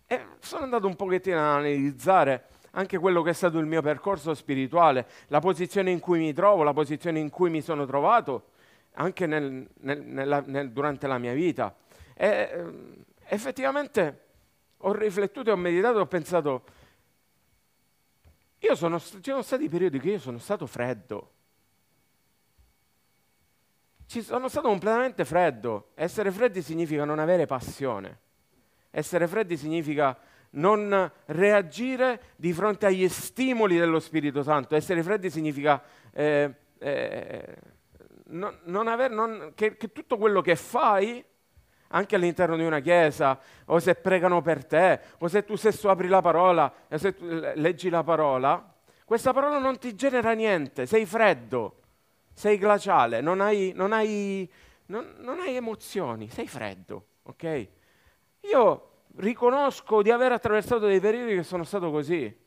E 0.06 0.26
sono 0.38 0.62
andato 0.62 0.86
un 0.86 0.94
pochettino 0.94 1.36
ad 1.36 1.44
analizzare 1.44 2.46
anche 2.76 2.98
quello 2.98 3.22
che 3.22 3.30
è 3.30 3.32
stato 3.32 3.58
il 3.58 3.66
mio 3.66 3.82
percorso 3.82 4.34
spirituale, 4.34 5.06
la 5.28 5.40
posizione 5.40 5.90
in 5.90 5.98
cui 5.98 6.18
mi 6.18 6.32
trovo, 6.32 6.62
la 6.62 6.75
posizione 6.75 7.18
in 7.18 7.30
cui 7.30 7.50
mi 7.50 7.62
sono 7.62 7.86
trovato, 7.86 8.50
anche 8.92 9.26
nel, 9.26 9.66
nel, 9.80 10.02
nella, 10.02 10.42
nel, 10.46 10.70
durante 10.70 11.06
la 11.06 11.18
mia 11.18 11.32
vita. 11.32 11.75
E 12.14 12.28
eh, 12.28 13.04
effettivamente 13.28 14.25
ho 14.78 14.92
riflettuto 14.92 15.48
e 15.48 15.52
ho 15.52 15.56
meditato 15.56 15.98
e 15.98 16.00
ho 16.02 16.06
pensato, 16.06 16.64
io 18.58 18.75
sono, 18.75 19.00
ci 19.00 19.20
sono 19.22 19.42
stati 19.42 19.68
periodi 19.68 19.98
che 19.98 20.10
io 20.10 20.18
sono 20.18 20.38
stato 20.38 20.66
freddo. 20.66 21.32
Ci 24.06 24.22
sono 24.22 24.48
stato 24.48 24.68
completamente 24.68 25.25
freddo. 25.25 25.90
Essere 25.94 26.30
freddi 26.30 26.62
significa 26.62 27.04
non 27.04 27.18
avere 27.18 27.46
passione. 27.46 28.25
Essere 28.97 29.29
freddi 29.29 29.59
significa 29.59 30.17
non 30.53 31.12
reagire 31.26 32.33
di 32.37 32.55
fronte 32.55 32.87
agli 32.87 33.07
stimoli 33.11 33.76
dello 33.76 34.00
Spirito 34.00 34.43
Santo. 34.43 34.75
Essere 34.75 35.03
freddi 35.03 35.29
significa 35.29 35.83
eh, 36.15 36.55
eh, 36.79 37.57
non, 38.29 38.59
non 38.62 38.88
aver, 38.88 39.11
non, 39.11 39.53
che, 39.55 39.76
che 39.76 39.93
tutto 39.93 40.17
quello 40.17 40.41
che 40.41 40.57
fai 40.57 41.23
anche 41.88 42.17
all'interno 42.17 42.57
di 42.57 42.65
una 42.65 42.81
chiesa, 42.81 43.38
o 43.67 43.79
se 43.81 43.97
pregano 43.97 44.41
per 44.41 44.65
te, 44.65 44.99
o 45.19 45.29
se 45.29 45.45
tu 45.45 45.57
stesso 45.57 45.91
apri 45.91 46.09
la 46.09 46.23
parola, 46.23 46.73
o 46.91 46.97
se 46.97 47.15
tu 47.15 47.26
leggi 47.26 47.91
la 47.91 48.03
parola, 48.03 48.75
questa 49.05 49.35
parola 49.35 49.59
non 49.59 49.79
ti 49.79 49.95
genera 49.95 50.33
niente, 50.33 50.87
sei 50.87 51.05
freddo, 51.05 51.83
sei 52.33 52.57
glaciale, 52.57 53.21
non 53.21 53.43
hai, 53.43 53.73
non 53.75 53.93
hai, 53.93 54.50
non, 54.87 55.17
non 55.19 55.38
hai 55.38 55.55
emozioni, 55.55 56.31
sei 56.31 56.49
freddo, 56.49 57.09
ok? 57.25 57.69
Io 58.53 58.86
riconosco 59.16 60.02
di 60.02 60.11
aver 60.11 60.32
attraversato 60.32 60.87
dei 60.87 61.00
periodi 61.00 61.35
che 61.35 61.42
sono 61.42 61.64
stato 61.64 61.90
così. 61.90 62.44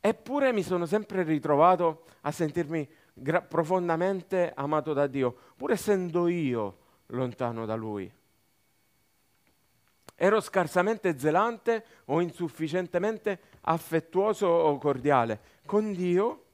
Eppure 0.00 0.52
mi 0.52 0.62
sono 0.62 0.86
sempre 0.86 1.22
ritrovato 1.24 2.04
a 2.22 2.30
sentirmi 2.30 2.88
gra- 3.12 3.42
profondamente 3.42 4.52
amato 4.54 4.92
da 4.92 5.06
Dio, 5.06 5.36
pur 5.56 5.72
essendo 5.72 6.28
io 6.28 6.78
lontano 7.06 7.66
da 7.66 7.74
Lui. 7.74 8.12
Ero 10.18 10.40
scarsamente 10.40 11.18
zelante 11.18 11.84
o 12.06 12.20
insufficientemente 12.20 13.40
affettuoso 13.62 14.46
o 14.46 14.78
cordiale. 14.78 15.40
Con 15.66 15.92
Dio 15.92 16.44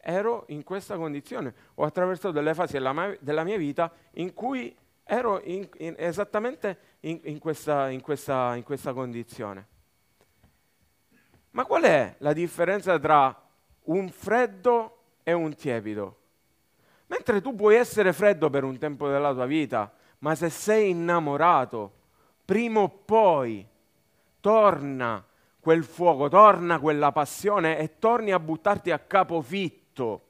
ero 0.00 0.44
in 0.48 0.62
questa 0.64 0.96
condizione. 0.96 1.52
Ho 1.74 1.84
attraversato 1.84 2.32
delle 2.32 2.54
fasi 2.54 2.74
della 2.74 2.92
mia, 2.92 3.16
della 3.20 3.44
mia 3.44 3.58
vita 3.58 3.92
in 4.12 4.32
cui 4.32 4.74
ero 5.10 5.40
in, 5.42 5.68
in, 5.78 5.94
esattamente 5.98 6.78
in 7.00 7.40
questa, 7.40 7.90
questa, 8.00 8.54
in 8.54 8.62
questa 8.62 8.92
condizione. 8.92 9.66
Ma 11.50 11.64
qual 11.64 11.82
è 11.82 12.14
la 12.18 12.32
differenza 12.32 12.96
tra 13.00 13.48
un 13.84 14.08
freddo 14.08 14.98
e 15.24 15.32
un 15.32 15.52
tiepido. 15.56 16.16
Mentre 17.08 17.40
tu 17.40 17.56
puoi 17.56 17.74
essere 17.74 18.12
freddo 18.12 18.50
per 18.50 18.62
un 18.62 18.78
tempo 18.78 19.08
della 19.08 19.32
tua 19.32 19.46
vita, 19.46 19.92
ma 20.18 20.36
se 20.36 20.48
sei 20.48 20.90
innamorato, 20.90 21.92
prima 22.44 22.80
o 22.80 22.88
poi 22.88 23.66
torna 24.38 25.24
quel 25.58 25.82
fuoco, 25.82 26.28
torna 26.28 26.78
quella 26.78 27.10
passione 27.10 27.78
e 27.78 27.98
torni 27.98 28.30
a 28.30 28.38
buttarti 28.38 28.92
a 28.92 28.98
capofitto 29.00 30.28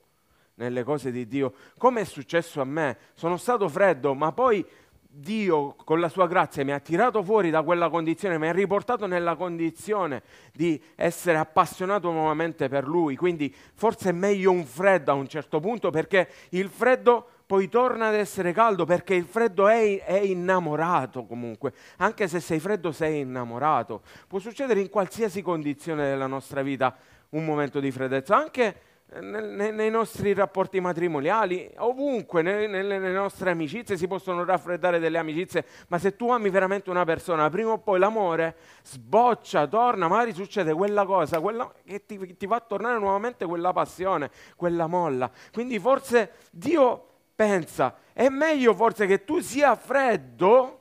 nelle 0.61 0.85
cose 0.85 1.11
di 1.11 1.27
Dio. 1.27 1.55
Come 1.79 2.03
è 2.03 2.05
successo 2.05 2.61
a 2.61 2.65
me? 2.65 2.97
Sono 3.15 3.39
stato 3.39 3.69
freddo, 3.69 4.15
ma 4.15 4.31
poi 4.33 4.65
Dio 5.13 5.75
con 5.85 5.99
la 5.99 6.09
sua 6.09 6.29
grazia 6.29 6.65
mi 6.65 6.71
ha 6.71 6.79
tirato 6.79 7.25
fuori 7.25 7.51
da 7.51 7.63
quella 7.63 7.89
condizione, 7.89 8.39
mi 8.39 8.47
ha 8.47 8.53
riportato 8.53 9.07
nella 9.07 9.35
condizione 9.35 10.23
di 10.53 10.81
essere 10.95 11.39
appassionato 11.39 12.13
nuovamente 12.13 12.69
per 12.69 12.87
Lui. 12.87 13.17
Quindi 13.17 13.53
forse 13.75 14.11
è 14.11 14.13
meglio 14.13 14.53
un 14.53 14.65
freddo 14.65 15.11
a 15.11 15.15
un 15.15 15.27
certo 15.27 15.59
punto 15.59 15.91
perché 15.91 16.29
il 16.51 16.69
freddo 16.69 17.27
poi 17.47 17.69
torna 17.69 18.09
ad 18.09 18.15
essere 18.15 18.53
caldo 18.53 18.85
perché 18.85 19.15
il 19.15 19.25
freddo 19.25 19.67
è, 19.67 20.05
è 20.05 20.19
innamorato 20.21 21.25
comunque. 21.25 21.73
Anche 21.97 22.29
se 22.29 22.39
sei 22.39 22.61
freddo 22.61 22.93
sei 22.93 23.21
innamorato. 23.21 24.03
Può 24.29 24.39
succedere 24.39 24.79
in 24.81 24.91
qualsiasi 24.91 25.43
condizione 25.43 26.05
della 26.09 26.29
nostra 26.29 26.63
vita 26.63 26.97
un 27.31 27.45
momento 27.45 27.81
di 27.81 27.91
freddezza, 27.91 28.37
anche 28.37 28.90
nei, 29.19 29.73
nei 29.73 29.91
nostri 29.91 30.33
rapporti 30.35 30.79
matrimoniali, 30.79 31.69
ovunque, 31.79 32.43
nelle, 32.43 32.67
nelle, 32.67 33.11
nostre 33.11 33.51
amicizie 33.51 33.97
si 33.97 34.07
possono 34.07 34.45
raffreddare 34.45 35.01
delle 35.01 35.19
amicizie, 35.19 35.65
ma 35.89 35.99
se 35.99 36.15
tu 36.15 36.31
ami 36.31 36.49
veramente 36.49 36.91
una 36.91 37.05
persona, 37.05 37.51
prima 37.51 37.73
o 37.73 37.79
poi 37.79 37.99
l'amore 37.99 38.55
sboccia, 38.85 39.67
torna, 39.67 40.07
magari 40.07 40.33
succede 40.33 40.73
quella 40.73 41.05
cosa 41.05 41.41
quella, 41.41 41.73
che 41.85 42.07
ti, 42.07 42.37
ti 42.37 42.47
fa 42.47 42.61
tornare 42.61 42.99
nuovamente 42.99 43.47
quella 43.47 43.73
passione, 43.73 44.31
quella 44.55 44.87
molla. 44.87 45.31
Quindi 45.53 45.81
forse 45.81 46.33
Dio 46.53 47.07
pensa, 47.35 47.97
è 48.13 48.29
meglio 48.29 48.75
forse 48.75 49.07
che 49.07 49.25
tu 49.25 49.41
sia 49.41 49.75
freddo 49.75 50.79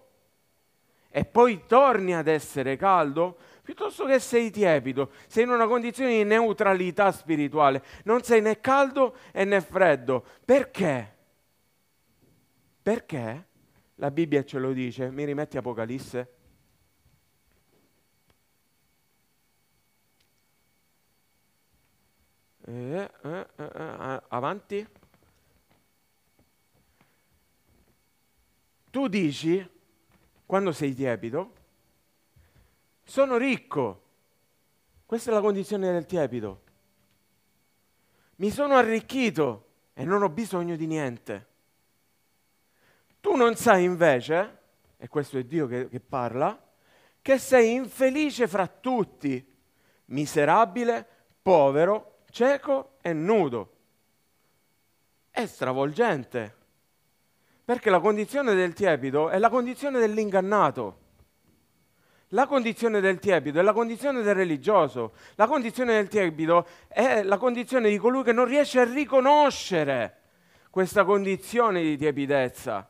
e 1.10 1.26
poi 1.26 1.64
torni 1.66 2.14
ad 2.14 2.28
essere 2.28 2.76
caldo, 2.78 3.38
piuttosto 3.70 4.06
che 4.06 4.18
sei 4.18 4.50
tiepido, 4.50 5.12
sei 5.28 5.44
in 5.44 5.52
una 5.52 5.68
condizione 5.68 6.10
di 6.10 6.24
neutralità 6.24 7.12
spirituale, 7.12 7.84
non 8.06 8.24
sei 8.24 8.42
né 8.42 8.60
caldo 8.60 9.16
né 9.32 9.62
freddo. 9.62 10.26
Perché? 10.44 11.18
Perché? 12.82 13.48
La 13.98 14.10
Bibbia 14.10 14.44
ce 14.44 14.58
lo 14.58 14.74
dice, 14.74 15.12
mi 15.12 15.24
rimetti 15.24 15.58
Apocalisse? 15.58 16.34
Eh, 22.66 23.12
eh, 23.22 23.48
eh, 23.56 23.64
eh 23.64 24.22
avanti. 24.30 24.88
Tu 28.90 29.08
dici, 29.08 29.70
quando 30.48 30.72
sei 30.72 30.96
tiepido, 30.96 31.54
sono 33.10 33.38
ricco. 33.38 34.04
Questa 35.06 35.32
è 35.32 35.34
la 35.34 35.42
condizione 35.42 35.92
del 35.92 36.06
tiepido. 36.06 36.62
Mi 38.36 38.52
sono 38.52 38.76
arricchito 38.76 39.66
e 39.94 40.06
non 40.06 40.22
ho 40.22 40.30
bisogno 40.30 40.76
di 40.76 40.86
niente. 40.86 41.48
Tu 43.20 43.36
non 43.36 43.56
sai 43.56 43.84
invece, 43.84 44.58
e 44.98 45.08
questo 45.08 45.40
è 45.40 45.44
Dio 45.44 45.66
che, 45.66 45.90
che 45.90 46.00
parla, 46.00 46.58
che 47.22 47.38
sei 47.40 47.74
infelice 47.74 48.48
fra 48.48 48.68
tutti, 48.68 49.46
miserabile, 50.06 51.06
povero, 51.42 52.20
cieco 52.30 52.98
e 53.02 53.12
nudo. 53.12 53.74
È 55.32 55.46
stravolgente. 55.46 56.56
Perché 57.66 57.90
la 57.90 58.00
condizione 58.00 58.54
del 58.54 58.74
tiepido 58.74 59.30
è 59.30 59.40
la 59.40 59.50
condizione 59.50 60.00
dell'ingannato. 60.00 60.99
La 62.34 62.46
condizione 62.46 63.00
del 63.00 63.18
tiepido 63.18 63.60
è 63.60 63.64
la 63.64 63.74
condizione 63.74 64.22
del 64.22 64.36
religioso. 64.36 65.14
La 65.36 65.48
condizione 65.48 65.94
del 65.94 66.08
tiepido 66.08 66.68
è 66.88 67.24
la 67.24 67.38
condizione 67.38 67.90
di 67.90 67.98
colui 67.98 68.24
che 68.24 68.34
non 68.34 68.46
riesce 68.46 68.80
a 68.80 68.84
riconoscere 68.84 70.18
questa 70.70 71.04
condizione 71.06 71.82
di 71.82 71.98
tiepidezza. 71.98 72.88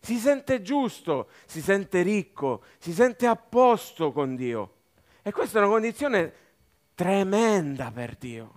Si 0.00 0.16
sente 0.18 0.62
giusto, 0.62 1.28
si 1.46 1.60
sente 1.60 2.02
ricco, 2.02 2.62
si 2.78 2.92
sente 2.92 3.26
a 3.26 3.34
posto 3.34 4.12
con 4.12 4.36
Dio. 4.36 4.74
E 5.22 5.32
questa 5.32 5.58
è 5.58 5.62
una 5.62 5.72
condizione 5.72 6.32
tremenda 6.94 7.90
per 7.90 8.14
Dio. 8.14 8.54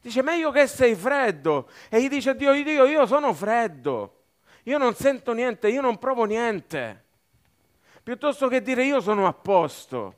Dice, 0.00 0.22
meglio 0.22 0.50
che 0.50 0.66
sei 0.66 0.94
freddo. 0.94 1.68
E 1.90 2.00
gli 2.00 2.08
dice 2.08 2.34
Dio, 2.34 2.52
Dio, 2.52 2.86
io 2.86 3.06
sono 3.06 3.34
freddo. 3.34 4.24
Io 4.64 4.78
non 4.78 4.94
sento 4.94 5.32
niente, 5.32 5.68
io 5.68 5.82
non 5.82 5.98
provo 5.98 6.24
niente. 6.24 7.05
Piuttosto 8.06 8.46
che 8.46 8.62
dire 8.62 8.84
io 8.84 9.00
sono 9.00 9.26
a 9.26 9.32
posto. 9.32 10.14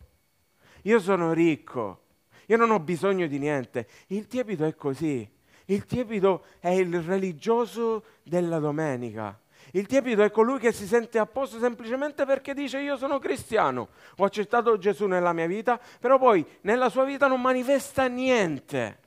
Io 0.82 1.00
sono 1.00 1.32
ricco. 1.32 2.02
Io 2.48 2.58
non 2.58 2.70
ho 2.70 2.80
bisogno 2.80 3.26
di 3.26 3.38
niente. 3.38 3.88
Il 4.08 4.26
tiepido 4.26 4.66
è 4.66 4.74
così. 4.74 5.26
Il 5.64 5.86
tiepido 5.86 6.44
è 6.58 6.68
il 6.68 7.00
religioso 7.00 8.04
della 8.24 8.58
domenica. 8.58 9.40
Il 9.72 9.86
tiepido 9.86 10.22
è 10.22 10.30
colui 10.30 10.58
che 10.58 10.70
si 10.70 10.86
sente 10.86 11.18
a 11.18 11.24
posto 11.24 11.58
semplicemente 11.58 12.26
perché 12.26 12.52
dice 12.52 12.78
io 12.78 12.98
sono 12.98 13.18
cristiano, 13.18 13.88
ho 14.18 14.24
accettato 14.24 14.76
Gesù 14.76 15.06
nella 15.06 15.32
mia 15.32 15.46
vita, 15.46 15.80
però 15.98 16.18
poi 16.18 16.46
nella 16.62 16.90
sua 16.90 17.04
vita 17.04 17.26
non 17.26 17.40
manifesta 17.40 18.06
niente 18.06 18.98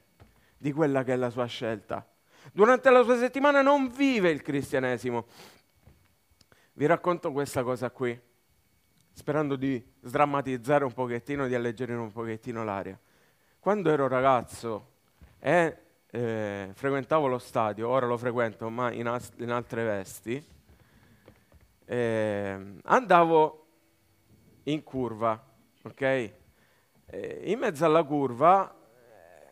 di 0.57 0.71
quella 0.71 1.03
che 1.03 1.13
è 1.13 1.17
la 1.17 1.29
sua 1.29 1.45
scelta. 1.45 2.03
Durante 2.51 2.89
la 2.89 3.03
sua 3.03 3.19
settimana 3.19 3.61
non 3.61 3.89
vive 3.89 4.31
il 4.31 4.41
cristianesimo. 4.41 5.27
Vi 6.73 6.85
racconto 6.87 7.31
questa 7.31 7.61
cosa 7.61 7.91
qui, 7.91 8.19
sperando 9.13 9.55
di 9.55 9.83
sdrammatizzare 10.01 10.83
un 10.83 10.93
pochettino, 10.93 11.47
di 11.47 11.55
alleggerire 11.55 11.97
un 11.97 12.11
pochettino 12.11 12.63
l'aria. 12.63 12.99
Quando 13.59 13.91
ero 13.91 14.07
ragazzo 14.07 14.89
e 15.39 15.77
eh, 16.09 16.69
frequentavo 16.73 17.27
lo 17.27 17.37
stadio, 17.37 17.87
ora 17.87 18.05
lo 18.05 18.17
frequento 18.17 18.69
ma 18.69 18.91
in, 18.91 19.07
as- 19.07 19.33
in 19.37 19.51
altre 19.51 19.83
vesti, 19.83 20.43
eh, 21.85 22.75
andavo 22.83 23.65
in 24.63 24.83
curva, 24.83 25.43
ok? 25.83 26.01
Eh, 26.01 27.41
in 27.45 27.59
mezzo 27.59 27.85
alla 27.85 28.03
curva 28.03 28.75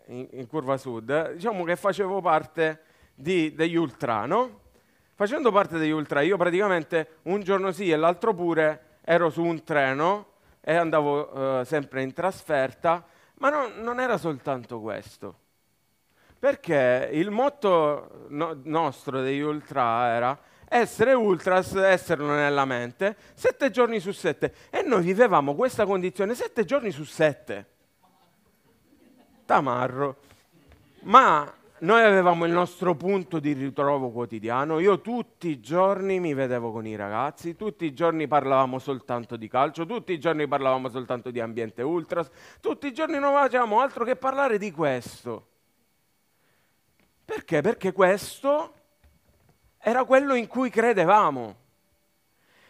in, 0.10 0.28
in 0.32 0.48
curva 0.48 0.78
sud, 0.78 1.34
diciamo 1.34 1.64
che 1.64 1.76
facevo 1.76 2.22
parte 2.22 2.82
di, 3.14 3.54
degli 3.54 3.76
ultra, 3.76 4.26
no? 4.26 4.68
Facendo 5.14 5.52
parte 5.52 5.78
degli 5.78 5.92
ultra, 5.92 6.22
io 6.22 6.38
praticamente 6.38 7.18
un 7.24 7.42
giorno 7.42 7.72
sì 7.72 7.92
e 7.92 7.96
l'altro 7.98 8.34
pure 8.34 8.88
ero 9.12 9.32
su 9.32 9.44
un 9.44 9.64
treno 9.64 10.34
e 10.62 10.76
andavo 10.76 11.62
eh, 11.62 11.66
sempre 11.66 12.04
in 12.04 12.14
trasferta, 12.14 13.04
ma 13.40 13.50
no, 13.50 13.72
non 13.82 14.00
era 14.00 14.20
soltanto 14.20 14.80
questo. 14.80 15.40
Perché 16.38 17.10
il 17.12 17.32
motto 17.32 18.28
no, 18.28 18.60
nostro 18.66 19.22
degli 19.22 19.40
ultra 19.40 20.14
era 20.14 20.40
essere 20.68 21.14
ultras, 21.14 21.74
esserlo 21.74 22.28
nella 22.28 22.66
mente, 22.66 23.16
sette 23.34 23.72
giorni 23.72 24.00
su 24.00 24.12
sette. 24.12 24.54
E 24.70 24.84
noi 24.84 25.02
vivevamo 25.02 25.56
questa 25.56 25.88
condizione 25.88 26.36
sette 26.36 26.64
giorni 26.64 26.92
su 26.92 27.04
sette 27.04 27.78
tamarro. 29.50 30.18
Ma 31.02 31.52
noi 31.82 32.04
avevamo 32.04 32.46
il 32.46 32.52
nostro 32.52 32.96
punto 32.96 33.40
di 33.40 33.54
ritrovo 33.54 34.10
quotidiano. 34.10 34.80
Io 34.80 35.00
tutti 35.02 35.48
i 35.48 35.60
giorni 35.60 36.20
mi 36.20 36.34
vedevo 36.34 36.72
con 36.72 36.86
i 36.86 36.96
ragazzi, 36.96 37.56
tutti 37.56 37.86
i 37.86 37.94
giorni 37.94 38.28
parlavamo 38.28 38.80
soltanto 38.80 39.38
di 39.38 39.48
calcio, 39.48 39.86
tutti 39.86 40.12
i 40.12 40.20
giorni 40.20 40.48
parlavamo 40.48 40.90
soltanto 40.90 41.32
di 41.32 41.40
ambiente 41.40 41.82
ultras, 41.82 42.30
tutti 42.60 42.88
i 42.88 42.94
giorni 42.94 43.18
non 43.20 43.34
facevamo 43.34 43.80
altro 43.80 44.04
che 44.04 44.16
parlare 44.16 44.58
di 44.58 44.72
questo. 44.72 45.48
Perché? 47.24 47.62
Perché 47.62 47.92
questo 47.92 48.74
era 49.78 50.04
quello 50.04 50.34
in 50.34 50.48
cui 50.48 50.70
credevamo. 50.70 51.56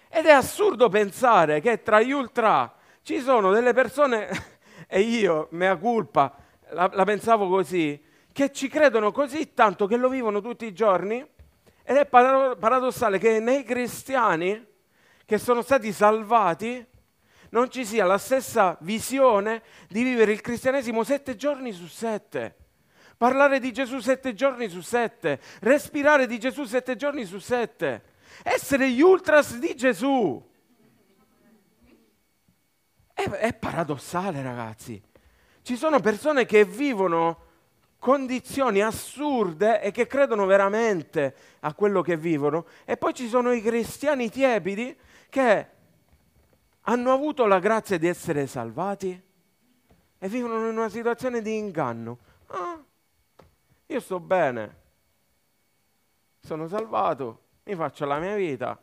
Ed 0.09 0.25
è 0.25 0.31
assurdo 0.31 0.89
pensare 0.89 1.61
che 1.61 1.81
tra 1.81 2.01
gli 2.01 2.11
ultra 2.11 2.75
ci 3.01 3.19
sono 3.21 3.51
delle 3.51 3.73
persone, 3.73 4.27
e 4.87 4.99
io, 4.99 5.47
mea 5.51 5.77
culpa, 5.77 6.35
la, 6.71 6.89
la 6.93 7.03
pensavo 7.05 7.47
così, 7.47 8.07
che 8.39 8.53
ci 8.53 8.69
credono 8.69 9.11
così 9.11 9.53
tanto 9.53 9.85
che 9.85 9.97
lo 9.97 10.07
vivono 10.07 10.39
tutti 10.39 10.65
i 10.65 10.71
giorni 10.71 11.19
ed 11.83 11.97
è 11.97 12.05
paradossale 12.05 13.17
che 13.17 13.41
nei 13.41 13.65
cristiani 13.65 14.65
che 15.25 15.37
sono 15.37 15.61
stati 15.61 15.91
salvati 15.91 16.85
non 17.49 17.69
ci 17.69 17.83
sia 17.83 18.05
la 18.05 18.17
stessa 18.17 18.77
visione 18.79 19.61
di 19.89 20.03
vivere 20.03 20.31
il 20.31 20.39
cristianesimo 20.39 21.03
sette 21.03 21.35
giorni 21.35 21.73
su 21.73 21.87
sette. 21.87 22.55
Parlare 23.17 23.59
di 23.59 23.73
Gesù 23.73 23.99
sette 23.99 24.33
giorni 24.33 24.69
su 24.69 24.79
sette, 24.79 25.41
respirare 25.59 26.25
di 26.25 26.39
Gesù 26.39 26.63
sette 26.63 26.95
giorni 26.95 27.25
su 27.25 27.39
sette, 27.39 28.03
essere 28.43 28.89
gli 28.89 29.01
ultras 29.01 29.57
di 29.57 29.75
Gesù. 29.75 30.41
È, 33.13 33.21
è 33.21 33.53
paradossale, 33.53 34.41
ragazzi. 34.41 35.01
Ci 35.61 35.75
sono 35.75 35.99
persone 35.99 36.45
che 36.45 36.63
vivono 36.63 37.47
condizioni 37.99 38.81
assurde 38.81 39.81
e 39.81 39.91
che 39.91 40.07
credono 40.07 40.45
veramente 40.45 41.35
a 41.59 41.73
quello 41.73 42.01
che 42.01 42.17
vivono 42.17 42.65
e 42.85 42.97
poi 42.97 43.13
ci 43.13 43.27
sono 43.27 43.51
i 43.51 43.61
cristiani 43.61 44.29
tiepidi 44.29 44.97
che 45.29 45.67
hanno 46.81 47.13
avuto 47.13 47.45
la 47.45 47.59
grazia 47.59 47.99
di 47.99 48.07
essere 48.07 48.47
salvati 48.47 49.21
e 50.17 50.27
vivono 50.27 50.69
in 50.69 50.77
una 50.77 50.89
situazione 50.89 51.41
di 51.41 51.57
inganno. 51.57 52.17
Ah, 52.47 52.81
io 53.85 53.99
sto 53.99 54.19
bene, 54.19 54.77
sono 56.39 56.67
salvato, 56.67 57.41
mi 57.65 57.75
faccio 57.75 58.05
la 58.05 58.17
mia 58.17 58.35
vita 58.35 58.81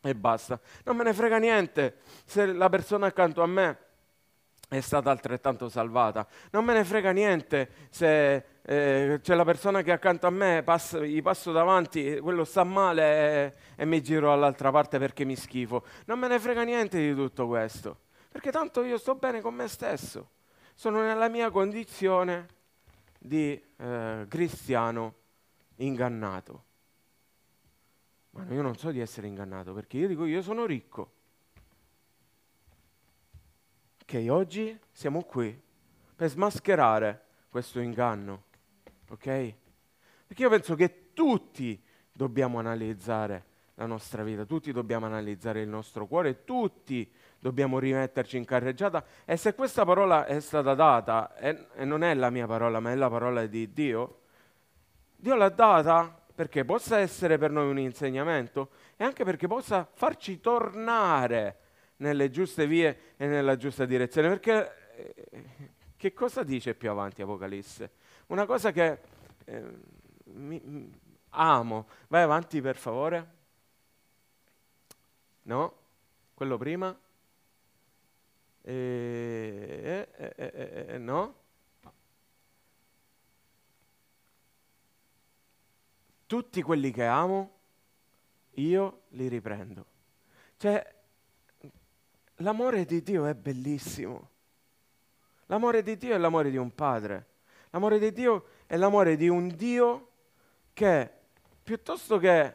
e 0.00 0.14
basta. 0.14 0.58
Non 0.84 0.96
me 0.96 1.04
ne 1.04 1.12
frega 1.12 1.38
niente 1.38 1.98
se 2.24 2.46
la 2.46 2.68
persona 2.68 3.06
accanto 3.06 3.42
a 3.42 3.46
me 3.46 3.78
è 4.68 4.80
stata 4.80 5.10
altrettanto 5.10 5.68
salvata. 5.68 6.26
Non 6.50 6.64
me 6.64 6.74
ne 6.74 6.84
frega 6.84 7.12
niente 7.12 7.70
se 7.90 8.44
eh, 8.62 9.20
c'è 9.22 9.34
la 9.34 9.44
persona 9.44 9.82
che 9.82 9.92
accanto 9.92 10.26
a 10.26 10.30
me, 10.30 10.62
passo, 10.64 11.04
gli 11.04 11.22
passo 11.22 11.52
davanti, 11.52 12.18
quello 12.18 12.44
sta 12.44 12.64
male 12.64 13.02
e, 13.04 13.54
e 13.76 13.84
mi 13.84 14.02
giro 14.02 14.28
dall'altra 14.30 14.70
parte 14.70 14.98
perché 14.98 15.24
mi 15.24 15.36
schifo. 15.36 15.84
Non 16.06 16.18
me 16.18 16.28
ne 16.28 16.38
frega 16.40 16.62
niente 16.64 16.98
di 16.98 17.14
tutto 17.14 17.46
questo, 17.46 17.98
perché 18.30 18.50
tanto 18.50 18.82
io 18.82 18.98
sto 18.98 19.14
bene 19.14 19.40
con 19.40 19.54
me 19.54 19.68
stesso. 19.68 20.30
Sono 20.74 21.00
nella 21.00 21.28
mia 21.28 21.50
condizione 21.50 22.48
di 23.18 23.60
eh, 23.76 24.26
cristiano 24.28 25.14
ingannato. 25.76 26.64
Ma 28.30 28.44
io 28.50 28.62
non 28.62 28.76
so 28.76 28.90
di 28.90 29.00
essere 29.00 29.26
ingannato 29.26 29.72
perché 29.72 29.96
io 29.96 30.08
dico 30.08 30.26
io 30.26 30.42
sono 30.42 30.66
ricco. 30.66 31.12
Ok, 34.08 34.24
oggi 34.28 34.78
siamo 34.92 35.24
qui 35.24 35.60
per 36.14 36.28
smascherare 36.28 37.24
questo 37.48 37.80
inganno, 37.80 38.44
ok? 39.08 39.54
Perché 40.28 40.42
io 40.42 40.48
penso 40.48 40.76
che 40.76 41.12
tutti 41.12 41.82
dobbiamo 42.12 42.60
analizzare 42.60 43.44
la 43.74 43.86
nostra 43.86 44.22
vita, 44.22 44.44
tutti 44.44 44.70
dobbiamo 44.70 45.06
analizzare 45.06 45.60
il 45.60 45.68
nostro 45.68 46.06
cuore, 46.06 46.44
tutti 46.44 47.10
dobbiamo 47.40 47.80
rimetterci 47.80 48.36
in 48.36 48.44
carreggiata 48.44 49.04
e 49.24 49.36
se 49.36 49.56
questa 49.56 49.84
parola 49.84 50.24
è 50.24 50.38
stata 50.38 50.74
data, 50.74 51.34
e, 51.34 51.66
non 51.84 52.04
è 52.04 52.14
la 52.14 52.30
mia 52.30 52.46
parola, 52.46 52.78
ma 52.78 52.92
è 52.92 52.94
la 52.94 53.10
parola 53.10 53.44
di 53.46 53.72
Dio, 53.72 54.20
Dio 55.16 55.34
l'ha 55.34 55.48
data 55.48 56.16
perché 56.32 56.64
possa 56.64 57.00
essere 57.00 57.38
per 57.38 57.50
noi 57.50 57.68
un 57.68 57.80
insegnamento 57.80 58.70
e 58.96 59.02
anche 59.02 59.24
perché 59.24 59.48
possa 59.48 59.84
farci 59.92 60.38
tornare 60.38 61.64
nelle 61.96 62.30
giuste 62.30 62.66
vie 62.66 63.14
e 63.16 63.26
nella 63.26 63.56
giusta 63.56 63.84
direzione. 63.84 64.28
Perché 64.28 65.28
eh, 65.30 65.44
che 65.96 66.12
cosa 66.12 66.42
dice 66.42 66.74
più 66.74 66.90
avanti 66.90 67.22
Apocalisse? 67.22 67.90
Una 68.26 68.46
cosa 68.46 68.72
che 68.72 68.98
eh, 69.44 69.62
mi, 70.24 70.92
amo. 71.30 71.88
Vai 72.08 72.22
avanti 72.22 72.60
per 72.60 72.76
favore. 72.76 73.34
No? 75.42 75.74
Quello 76.34 76.58
prima? 76.58 76.98
Eh, 78.62 80.08
eh, 80.36 80.98
no? 80.98 81.44
Tutti 86.26 86.60
quelli 86.62 86.90
che 86.90 87.04
amo, 87.04 87.58
io 88.54 89.02
li 89.10 89.28
riprendo. 89.28 89.86
Cioè, 90.56 90.95
l'amore 92.36 92.84
di 92.84 93.02
Dio 93.02 93.26
è 93.26 93.34
bellissimo. 93.34 94.30
L'amore 95.46 95.82
di 95.82 95.96
Dio 95.96 96.14
è 96.14 96.18
l'amore 96.18 96.50
di 96.50 96.56
un 96.56 96.74
padre. 96.74 97.26
L'amore 97.70 97.98
di 97.98 98.12
Dio 98.12 98.46
è 98.66 98.76
l'amore 98.76 99.16
di 99.16 99.28
un 99.28 99.48
Dio 99.48 100.10
che 100.72 101.10
piuttosto 101.62 102.18
che, 102.18 102.54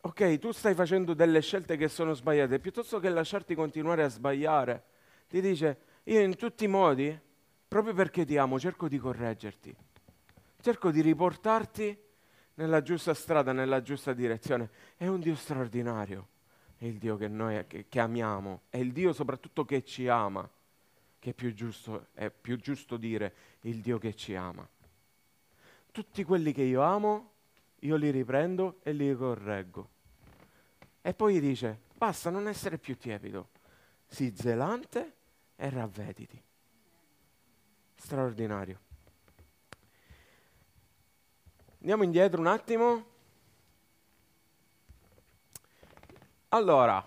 ok, 0.00 0.38
tu 0.38 0.52
stai 0.52 0.74
facendo 0.74 1.14
delle 1.14 1.40
scelte 1.40 1.76
che 1.76 1.88
sono 1.88 2.14
sbagliate, 2.14 2.58
piuttosto 2.58 2.98
che 2.98 3.08
lasciarti 3.08 3.54
continuare 3.54 4.02
a 4.02 4.08
sbagliare, 4.08 4.84
ti 5.28 5.40
dice, 5.40 5.78
io 6.04 6.20
in 6.20 6.36
tutti 6.36 6.64
i 6.64 6.68
modi, 6.68 7.18
proprio 7.68 7.94
perché 7.94 8.24
ti 8.24 8.36
amo, 8.36 8.58
cerco 8.58 8.88
di 8.88 8.98
correggerti, 8.98 9.74
cerco 10.60 10.90
di 10.90 11.00
riportarti 11.00 11.98
nella 12.54 12.82
giusta 12.82 13.14
strada, 13.14 13.52
nella 13.52 13.80
giusta 13.80 14.12
direzione. 14.12 14.70
È 14.96 15.06
un 15.06 15.20
Dio 15.20 15.34
straordinario, 15.34 16.28
è 16.82 16.86
il 16.86 16.98
Dio 16.98 17.16
che 17.16 17.28
noi 17.28 17.64
che, 17.68 17.86
che 17.88 18.00
amiamo, 18.00 18.62
è 18.68 18.78
il 18.78 18.90
Dio 18.90 19.12
soprattutto 19.12 19.64
che 19.64 19.84
ci 19.84 20.08
ama, 20.08 20.48
che 21.20 21.30
è 21.30 21.32
più 21.32 21.54
giusto, 21.54 22.08
è 22.12 22.28
più 22.28 22.56
giusto 22.56 22.96
dire 22.96 23.34
il 23.60 23.80
Dio 23.80 23.98
che 23.98 24.16
ci 24.16 24.34
ama. 24.34 24.68
Tutti 25.92 26.24
quelli 26.24 26.52
che 26.52 26.62
io 26.62 26.82
amo, 26.82 27.30
io 27.80 27.94
li 27.94 28.10
riprendo 28.10 28.80
e 28.82 28.92
li 28.92 29.14
correggo. 29.14 29.90
E 31.02 31.14
poi 31.14 31.38
dice, 31.38 31.82
basta 31.96 32.30
non 32.30 32.48
essere 32.48 32.78
più 32.78 32.96
tiepido, 32.96 33.50
sii 34.08 34.34
zelante 34.34 35.12
e 35.54 35.70
ravvediti. 35.70 36.42
Straordinario. 37.94 38.80
Andiamo 41.78 42.02
indietro 42.02 42.40
un 42.40 42.48
attimo. 42.48 43.10
Allora, 46.54 47.02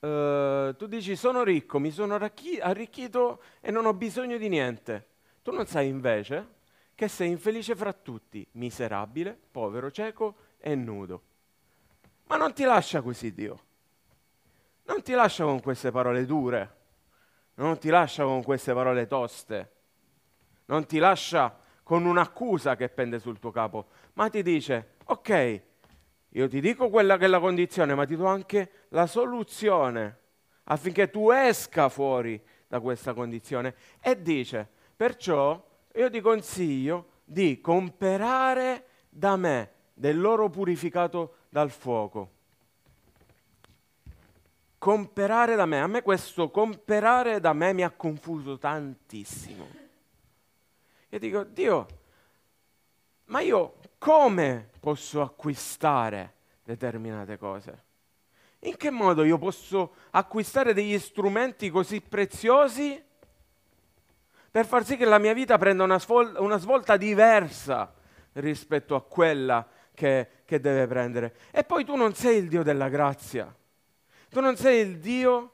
eh, 0.00 0.74
tu 0.76 0.86
dici 0.86 1.14
sono 1.14 1.44
ricco, 1.44 1.78
mi 1.78 1.92
sono 1.92 2.14
arricchi- 2.14 2.58
arricchito 2.58 3.40
e 3.60 3.70
non 3.70 3.86
ho 3.86 3.94
bisogno 3.94 4.36
di 4.36 4.48
niente. 4.48 5.06
Tu 5.42 5.52
non 5.52 5.64
sai 5.66 5.86
invece 5.86 6.56
che 6.96 7.06
sei 7.06 7.30
infelice 7.30 7.76
fra 7.76 7.92
tutti, 7.92 8.44
miserabile, 8.52 9.38
povero, 9.52 9.92
cieco 9.92 10.34
e 10.58 10.74
nudo. 10.74 11.22
Ma 12.26 12.36
non 12.36 12.52
ti 12.52 12.64
lascia 12.64 13.00
così 13.00 13.32
Dio. 13.32 13.66
Non 14.86 15.02
ti 15.02 15.12
lascia 15.12 15.44
con 15.44 15.60
queste 15.60 15.92
parole 15.92 16.26
dure, 16.26 16.76
non 17.54 17.78
ti 17.78 17.90
lascia 17.90 18.24
con 18.24 18.42
queste 18.42 18.72
parole 18.72 19.06
toste, 19.06 19.72
non 20.64 20.84
ti 20.86 20.98
lascia 20.98 21.56
con 21.84 22.06
un'accusa 22.06 22.74
che 22.74 22.88
pende 22.88 23.20
sul 23.20 23.38
tuo 23.38 23.52
capo, 23.52 23.88
ma 24.14 24.28
ti 24.28 24.42
dice, 24.42 24.94
ok, 25.04 25.62
io 26.30 26.48
ti 26.48 26.60
dico 26.60 26.90
quella 26.90 27.16
che 27.16 27.24
è 27.24 27.28
la 27.28 27.40
condizione, 27.40 27.94
ma 27.94 28.04
ti 28.04 28.16
do 28.16 28.26
anche 28.26 28.70
la 28.88 29.06
soluzione 29.06 30.16
affinché 30.64 31.10
tu 31.10 31.30
esca 31.30 31.88
fuori 31.88 32.40
da 32.66 32.80
questa 32.80 33.14
condizione. 33.14 33.74
E 34.00 34.20
dice, 34.20 34.68
perciò 34.94 35.66
io 35.94 36.10
ti 36.10 36.20
consiglio 36.20 37.16
di 37.24 37.60
comperare 37.60 38.84
da 39.08 39.36
me 39.36 39.72
dell'oro 39.94 40.50
purificato 40.50 41.34
dal 41.48 41.70
fuoco. 41.70 42.36
Comperare 44.76 45.56
da 45.56 45.66
me, 45.66 45.80
a 45.80 45.86
me 45.86 46.02
questo 46.02 46.50
comperare 46.50 47.40
da 47.40 47.52
me 47.52 47.72
mi 47.72 47.82
ha 47.82 47.90
confuso 47.90 48.58
tantissimo. 48.58 49.66
Io 51.08 51.18
dico, 51.18 51.42
Dio, 51.42 51.86
ma 53.24 53.40
io 53.40 53.74
come 53.98 54.70
posso 54.80 55.20
acquistare 55.20 56.34
determinate 56.62 57.36
cose? 57.36 57.84
In 58.60 58.76
che 58.76 58.90
modo 58.90 59.24
io 59.24 59.38
posso 59.38 59.94
acquistare 60.10 60.72
degli 60.72 60.98
strumenti 60.98 61.70
così 61.70 62.00
preziosi 62.00 63.04
per 64.50 64.66
far 64.66 64.84
sì 64.84 64.96
che 64.96 65.04
la 65.04 65.18
mia 65.18 65.34
vita 65.34 65.58
prenda 65.58 65.84
una, 65.84 65.98
svol- 65.98 66.36
una 66.38 66.56
svolta 66.56 66.96
diversa 66.96 67.94
rispetto 68.32 68.94
a 68.94 69.02
quella 69.02 69.66
che, 69.94 70.28
che 70.44 70.60
deve 70.60 70.86
prendere. 70.86 71.34
E 71.50 71.64
poi 71.64 71.84
tu 71.84 71.94
non 71.96 72.14
sei 72.14 72.38
il 72.38 72.48
Dio 72.48 72.62
della 72.62 72.88
grazia, 72.88 73.54
tu 74.30 74.40
non 74.40 74.56
sei 74.56 74.80
il 74.80 74.98
Dio 74.98 75.52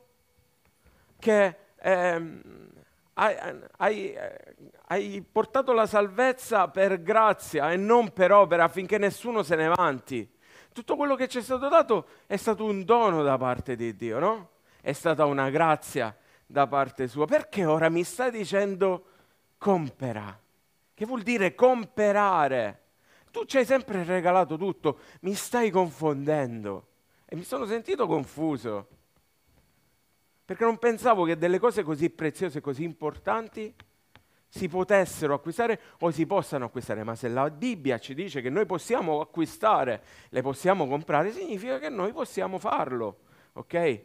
che 1.19 1.57
ehm, 1.77 2.71
hai, 3.15 3.37
hai, 3.79 4.15
hai, 4.87 5.25
portato 5.31 5.73
la 5.73 5.87
salvezza 5.87 6.69
per 6.69 7.03
grazia 7.03 7.73
e 7.73 7.77
non 7.77 8.13
per 8.13 8.33
opera 8.33 8.65
affinché 8.65 8.99
nessuno 8.99 9.43
se 9.43 9.57
ne 9.57 9.69
vanti. 9.69 10.29
Tutto 10.73 10.97
quello 10.97 11.15
che 11.15 11.29
ci 11.29 11.39
è 11.39 11.43
stato 11.43 11.69
dato 11.69 12.07
è 12.27 12.37
stato 12.37 12.65
un 12.65 12.85
dono 12.85 13.23
da 13.23 13.39
parte 13.39 13.77
di 13.77 13.95
Dio, 13.95 14.19
no? 14.19 14.51
È 14.81 14.93
stata 14.93 15.25
una 15.25 15.49
grazia 15.51 16.17
da 16.47 16.67
parte 16.67 17.07
sua. 17.07 17.27
Perché 17.27 17.65
ora 17.65 17.89
mi 17.89 18.03
stai 18.03 18.31
dicendo 18.31 19.05
compera? 19.57 20.37
Che 20.93 21.07
vuol 21.07 21.23
dire 21.23 21.55
comperare? 21.55 22.83
Tu 23.31 23.45
ci 23.45 23.59
hai 23.59 23.65
sempre 23.65 24.05
regalato 24.05 24.57
tutto, 24.57 24.99
mi 25.21 25.35
stai 25.35 25.71
confondendo. 25.71 26.89
E 27.25 27.37
mi 27.37 27.45
sono 27.45 27.67
sentito 27.67 28.07
confuso. 28.07 28.89
Perché 30.45 30.65
non 30.65 30.79
pensavo 30.79 31.25
che 31.25 31.39
delle 31.39 31.59
cose 31.59 31.83
così 31.83 32.11
preziose, 32.11 32.61
così 32.61 32.83
importanti, 32.83 33.75
si 34.55 34.69
potessero 34.69 35.35
acquistare 35.35 35.81
o 36.01 36.13
si 36.13 36.27
possano 36.27 36.67
acquistare. 36.67 37.03
Ma 37.03 37.17
se 37.17 37.27
la 37.29 37.51
Bibbia 37.51 37.99
ci 37.99 38.15
dice 38.15 38.41
che 38.41 38.51
noi 38.51 38.67
possiamo 38.67 39.21
acquistare, 39.21 40.03
le 40.29 40.43
possiamo 40.43 40.87
comprare, 40.87 41.33
significa 41.33 41.81
che 41.81 41.89
noi 41.89 42.13
possiamo 42.13 42.59
farlo. 42.59 43.19
Ok? 43.55 44.01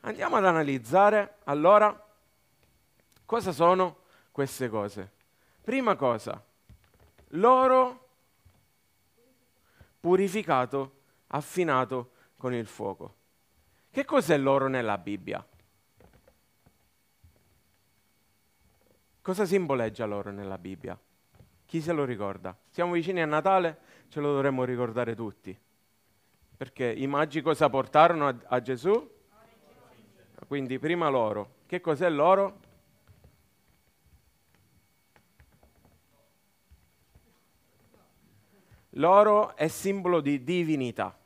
Andiamo 0.00 0.36
ad 0.36 0.46
analizzare 0.46 1.36
allora 1.44 2.06
cosa 3.26 3.52
sono 3.52 3.98
queste 4.30 4.70
cose. 4.70 5.10
Prima 5.60 5.96
cosa, 5.96 6.42
l'oro 7.32 8.08
purificato, 10.00 10.92
affinato 11.26 12.12
con 12.38 12.54
il 12.54 12.66
fuoco. 12.66 13.16
Che 13.90 14.04
cos'è 14.04 14.36
l'oro 14.36 14.68
nella 14.68 14.98
Bibbia? 14.98 15.44
Cosa 19.20 19.44
simboleggia 19.44 20.06
l'oro 20.06 20.30
nella 20.30 20.56
Bibbia? 20.56 20.98
Chi 21.66 21.80
se 21.80 21.92
lo 21.92 22.04
ricorda? 22.04 22.56
Siamo 22.70 22.92
vicini 22.92 23.20
a 23.20 23.26
Natale, 23.26 23.78
ce 24.08 24.20
lo 24.20 24.32
dovremmo 24.32 24.64
ricordare 24.64 25.14
tutti. 25.14 25.58
Perché 26.56 26.90
i 26.90 27.06
magi 27.06 27.42
cosa 27.42 27.68
portarono 27.68 28.28
a, 28.28 28.36
a 28.46 28.60
Gesù? 28.60 29.16
Quindi 30.46 30.78
prima 30.78 31.08
l'oro. 31.08 31.56
Che 31.66 31.80
cos'è 31.80 32.08
l'oro? 32.08 32.60
L'oro 38.92 39.54
è 39.56 39.68
simbolo 39.68 40.20
di 40.20 40.42
divinità. 40.42 41.16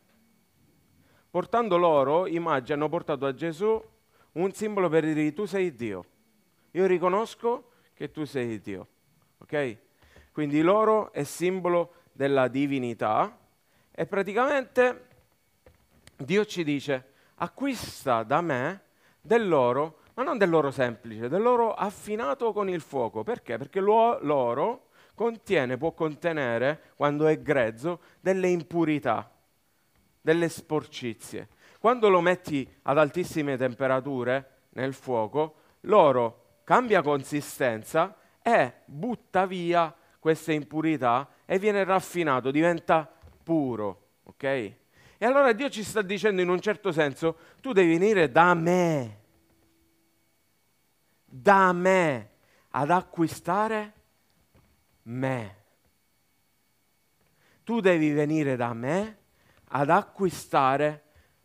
Portando 1.32 1.78
l'oro, 1.78 2.26
i 2.26 2.38
magi 2.38 2.74
hanno 2.74 2.90
portato 2.90 3.24
a 3.24 3.32
Gesù 3.32 3.82
un 4.32 4.52
simbolo 4.52 4.90
per 4.90 5.02
dire 5.02 5.32
tu 5.32 5.46
sei 5.46 5.74
Dio. 5.74 6.04
Io 6.72 6.84
riconosco 6.84 7.70
che 7.94 8.10
tu 8.10 8.26
sei 8.26 8.60
Dio. 8.60 8.86
Ok? 9.38 9.78
Quindi 10.30 10.60
l'oro 10.60 11.10
è 11.10 11.22
simbolo 11.22 11.94
della 12.12 12.48
divinità 12.48 13.34
e 13.90 14.04
praticamente 14.04 15.06
Dio 16.18 16.44
ci 16.44 16.64
dice 16.64 17.12
acquista 17.36 18.24
da 18.24 18.42
me 18.42 18.82
dell'oro, 19.18 20.00
ma 20.12 20.24
non 20.24 20.36
dell'oro 20.36 20.70
semplice, 20.70 21.30
dell'oro 21.30 21.72
affinato 21.72 22.52
con 22.52 22.68
il 22.68 22.82
fuoco. 22.82 23.22
Perché? 23.22 23.56
Perché 23.56 23.80
l'oro 23.80 24.88
contiene, 25.14 25.78
può 25.78 25.92
contenere, 25.92 26.92
quando 26.94 27.26
è 27.26 27.40
grezzo, 27.40 28.00
delle 28.20 28.48
impurità, 28.48 29.31
delle 30.22 30.48
sporcizie. 30.48 31.48
Quando 31.78 32.08
lo 32.08 32.20
metti 32.20 32.66
ad 32.82 32.96
altissime 32.96 33.58
temperature 33.58 34.60
nel 34.70 34.94
fuoco, 34.94 35.56
l'oro 35.80 36.60
cambia 36.64 37.02
consistenza 37.02 38.16
e 38.40 38.72
butta 38.86 39.46
via 39.46 39.94
queste 40.18 40.52
impurità 40.52 41.28
e 41.44 41.58
viene 41.58 41.84
raffinato, 41.84 42.50
diventa 42.50 43.10
puro, 43.42 44.10
ok? 44.22 44.44
E 44.44 45.26
allora 45.26 45.52
Dio 45.52 45.68
ci 45.68 45.82
sta 45.82 46.02
dicendo 46.02 46.40
in 46.40 46.48
un 46.48 46.60
certo 46.60 46.92
senso, 46.92 47.36
tu 47.60 47.72
devi 47.72 47.98
venire 47.98 48.30
da 48.30 48.54
me, 48.54 49.20
da 51.24 51.72
me, 51.72 52.30
ad 52.70 52.90
acquistare 52.90 53.92
me. 55.02 55.56
Tu 57.64 57.80
devi 57.80 58.10
venire 58.12 58.56
da 58.56 58.72
me 58.72 59.18
ad 59.74 59.90
acquistare 59.90 61.02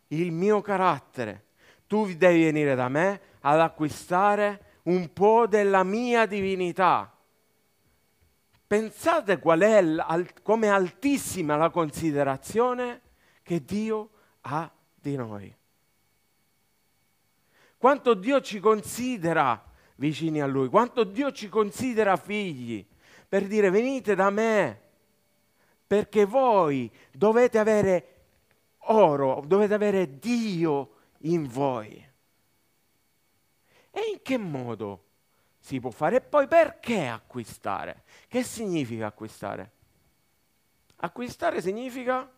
il 0.08 0.32
mio 0.32 0.60
carattere. 0.60 1.46
Tu 1.86 2.14
devi 2.16 2.44
venire 2.44 2.74
da 2.74 2.88
me 2.88 3.20
ad 3.40 3.60
acquistare 3.60 4.80
un 4.84 5.12
po' 5.12 5.46
della 5.46 5.82
mia 5.84 6.26
divinità. 6.26 7.12
Pensate 8.66 9.38
qual 9.38 9.60
è 9.60 9.82
come 10.42 10.68
altissima 10.68 11.56
la 11.56 11.70
considerazione 11.70 13.00
che 13.42 13.64
Dio 13.64 14.10
ha 14.42 14.70
di 14.94 15.16
noi. 15.16 15.54
Quanto 17.78 18.12
Dio 18.12 18.40
ci 18.42 18.60
considera 18.60 19.64
vicini 19.94 20.42
a 20.42 20.46
Lui, 20.46 20.68
quanto 20.68 21.04
Dio 21.04 21.32
ci 21.32 21.48
considera 21.48 22.16
figli, 22.16 22.86
per 23.26 23.46
dire 23.46 23.70
venite 23.70 24.14
da 24.14 24.28
me, 24.28 24.80
perché 25.86 26.26
voi 26.26 26.90
dovete 27.10 27.58
avere 27.58 28.17
oro, 28.88 29.42
dovete 29.46 29.74
avere 29.74 30.18
Dio 30.18 30.94
in 31.20 31.46
voi. 31.46 32.06
E 33.90 34.00
in 34.12 34.22
che 34.22 34.36
modo 34.36 35.04
si 35.58 35.80
può 35.80 35.90
fare? 35.90 36.16
E 36.16 36.20
poi 36.20 36.46
perché 36.46 37.06
acquistare? 37.06 38.04
Che 38.28 38.42
significa 38.42 39.06
acquistare? 39.06 39.72
Acquistare 40.96 41.60
significa 41.60 42.30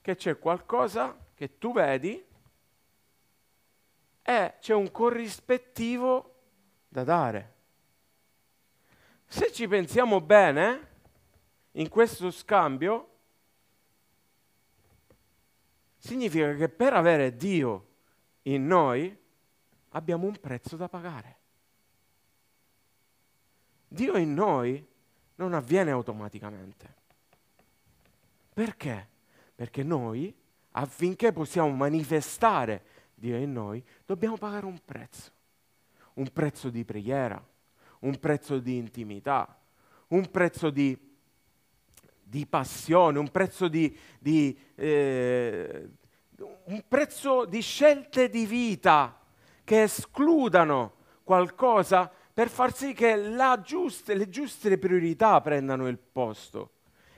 che 0.00 0.14
c'è 0.16 0.38
qualcosa 0.38 1.16
che 1.34 1.58
tu 1.58 1.72
vedi 1.72 2.24
e 4.22 4.54
c'è 4.60 4.74
un 4.74 4.90
corrispettivo 4.90 6.34
da 6.88 7.04
dare. 7.04 7.54
Se 9.26 9.52
ci 9.52 9.66
pensiamo 9.68 10.20
bene, 10.20 10.94
in 11.72 11.88
questo 11.88 12.30
scambio, 12.30 13.15
significa 16.06 16.54
che 16.54 16.68
per 16.68 16.94
avere 16.94 17.36
Dio 17.36 17.86
in 18.42 18.66
noi 18.66 19.14
abbiamo 19.90 20.26
un 20.26 20.36
prezzo 20.40 20.76
da 20.76 20.88
pagare. 20.88 21.36
Dio 23.88 24.16
in 24.16 24.32
noi 24.34 24.84
non 25.36 25.52
avviene 25.52 25.90
automaticamente. 25.90 26.94
Perché? 28.52 29.08
Perché 29.54 29.82
noi, 29.82 30.34
affinché 30.72 31.32
possiamo 31.32 31.70
manifestare 31.70 32.84
Dio 33.14 33.36
in 33.36 33.52
noi, 33.52 33.84
dobbiamo 34.04 34.36
pagare 34.36 34.66
un 34.66 34.78
prezzo. 34.84 35.32
Un 36.14 36.30
prezzo 36.32 36.70
di 36.70 36.84
preghiera, 36.84 37.42
un 38.00 38.18
prezzo 38.18 38.58
di 38.58 38.76
intimità, 38.76 39.58
un 40.08 40.30
prezzo 40.30 40.70
di, 40.70 41.15
di 42.28 42.44
passione, 42.46 43.18
un 43.20 43.30
prezzo 43.30 43.68
di, 43.68 43.96
di 44.18 44.58
eh, 44.74 45.88
un 46.64 46.82
prezzo 46.88 47.44
di 47.44 47.60
scelte 47.60 48.28
di 48.28 48.44
vita 48.46 49.18
che 49.62 49.82
escludano 49.82 50.94
qualcosa 51.22 52.10
per 52.32 52.48
far 52.48 52.74
sì 52.74 52.92
che 52.92 53.32
giuste, 53.62 54.14
le 54.14 54.28
giuste 54.28 54.76
priorità 54.76 55.40
prendano 55.40 55.86
il 55.88 55.98
posto. 55.98 56.70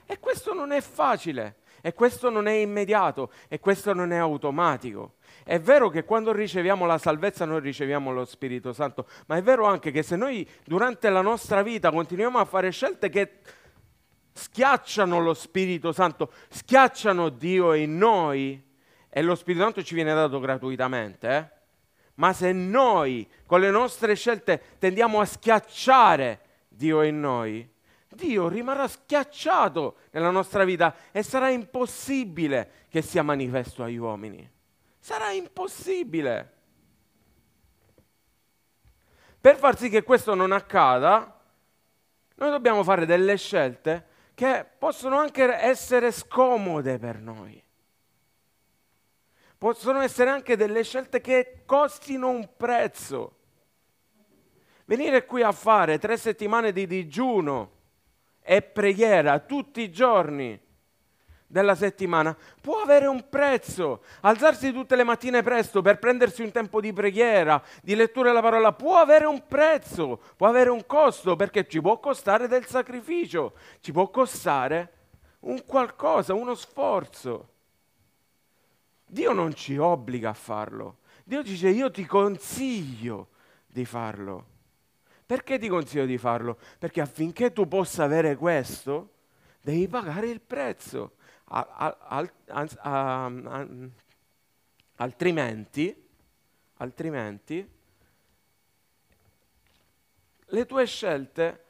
E 0.05 0.19
questo 0.19 0.53
non 0.53 0.71
è 0.71 0.81
facile, 0.81 1.57
e 1.81 1.93
questo 1.93 2.29
non 2.29 2.47
è 2.47 2.53
immediato, 2.53 3.31
e 3.47 3.59
questo 3.59 3.93
non 3.93 4.11
è 4.11 4.17
automatico. 4.17 5.15
È 5.43 5.59
vero 5.59 5.89
che 5.89 6.05
quando 6.05 6.31
riceviamo 6.31 6.85
la 6.85 6.97
salvezza 6.97 7.45
noi 7.45 7.59
riceviamo 7.59 8.11
lo 8.11 8.25
Spirito 8.25 8.71
Santo, 8.71 9.07
ma 9.25 9.35
è 9.35 9.41
vero 9.41 9.65
anche 9.65 9.91
che 9.91 10.03
se 10.03 10.15
noi 10.15 10.47
durante 10.63 11.09
la 11.09 11.21
nostra 11.21 11.61
vita 11.63 11.91
continuiamo 11.91 12.37
a 12.37 12.45
fare 12.45 12.71
scelte 12.71 13.09
che 13.09 13.39
schiacciano 14.39 15.19
lo 15.19 15.33
Spirito 15.33 15.91
Santo, 15.91 16.31
schiacciano 16.49 17.27
Dio 17.27 17.73
in 17.73 17.97
noi, 17.97 18.63
e 19.09 19.21
lo 19.21 19.35
Spirito 19.35 19.63
Santo 19.63 19.83
ci 19.83 19.95
viene 19.95 20.13
dato 20.13 20.39
gratuitamente, 20.39 21.29
eh? 21.29 21.49
ma 22.15 22.31
se 22.31 22.53
noi 22.53 23.27
con 23.45 23.59
le 23.59 23.69
nostre 23.69 24.15
scelte 24.15 24.77
tendiamo 24.79 25.19
a 25.19 25.25
schiacciare 25.25 26.39
Dio 26.69 27.01
in 27.01 27.19
noi, 27.19 27.69
Dio 28.07 28.47
rimarrà 28.47 28.87
schiacciato 28.87 29.97
nella 30.11 30.31
nostra 30.31 30.63
vita 30.63 30.95
e 31.11 31.21
sarà 31.21 31.49
impossibile 31.49 32.85
che 32.89 33.01
sia 33.01 33.23
manifesto 33.23 33.83
agli 33.83 33.97
uomini. 33.97 34.49
Sarà 34.99 35.31
impossibile. 35.31 36.53
Per 39.39 39.55
far 39.57 39.77
sì 39.77 39.89
che 39.89 40.03
questo 40.03 40.33
non 40.33 40.51
accada, 40.51 41.39
noi 42.35 42.49
dobbiamo 42.51 42.83
fare 42.83 43.05
delle 43.05 43.37
scelte 43.37 44.08
che 44.39 44.65
possono 44.77 45.17
anche 45.17 45.43
essere 45.53 46.13
scomode 46.13 46.97
per 46.97 47.19
noi. 47.19 47.61
Possono 49.57 49.99
essere 49.99 50.29
anche 50.29 50.55
delle 50.55 50.81
scelte 50.85 51.19
che 51.19 51.63
costino 51.65 52.29
un 52.29 52.47
prezzo. 52.55 53.35
Venire 54.85 55.25
qui 55.25 55.41
a 55.41 55.51
fare 55.51 55.99
tre 55.99 56.15
settimane 56.15 56.71
di 56.71 56.87
digiuno 56.87 57.71
e 58.39 58.61
preghiera 58.61 59.39
tutti 59.39 59.81
i 59.81 59.91
giorni 59.91 60.57
della 61.51 61.73
settimana 61.73 62.37
può 62.61 62.79
avere 62.81 63.07
un 63.07 63.27
prezzo. 63.27 64.03
Alzarsi 64.21 64.71
tutte 64.71 64.95
le 64.95 65.03
mattine 65.03 65.41
presto 65.41 65.81
per 65.81 65.97
prendersi 65.97 66.43
un 66.43 66.51
tempo 66.51 66.79
di 66.79 66.93
preghiera, 66.93 67.61
di 67.81 67.95
lettura 67.95 68.29
della 68.29 68.41
parola, 68.41 68.71
può 68.71 68.97
avere 68.97 69.25
un 69.25 69.43
prezzo, 69.47 70.21
può 70.37 70.47
avere 70.47 70.69
un 70.69 70.85
costo 70.85 71.35
perché 71.35 71.67
ci 71.67 71.81
può 71.81 71.99
costare 71.99 72.47
del 72.47 72.65
sacrificio, 72.65 73.53
ci 73.79 73.91
può 73.91 74.09
costare 74.09 74.93
un 75.39 75.63
qualcosa, 75.65 76.35
uno 76.35 76.53
sforzo. 76.53 77.49
Dio 79.07 79.33
non 79.33 79.55
ci 79.55 79.75
obbliga 79.75 80.29
a 80.29 80.33
farlo. 80.33 80.99
Dio 81.23 81.41
dice 81.41 81.69
io 81.69 81.89
ti 81.89 82.05
consiglio 82.05 83.29
di 83.65 83.85
farlo. 83.85 84.45
Perché 85.25 85.57
ti 85.57 85.67
consiglio 85.67 86.05
di 86.05 86.17
farlo? 86.19 86.57
Perché 86.77 87.01
affinché 87.01 87.51
tu 87.51 87.67
possa 87.67 88.03
avere 88.03 88.35
questo, 88.35 89.13
devi 89.61 89.87
pagare 89.87 90.27
il 90.27 90.41
prezzo 90.41 91.13
al, 91.49 92.31
al, 92.47 92.69
al, 92.77 93.91
altrimenti, 94.95 96.09
altrimenti 96.77 97.77
le 100.51 100.65
tue 100.65 100.85
scelte, 100.85 101.65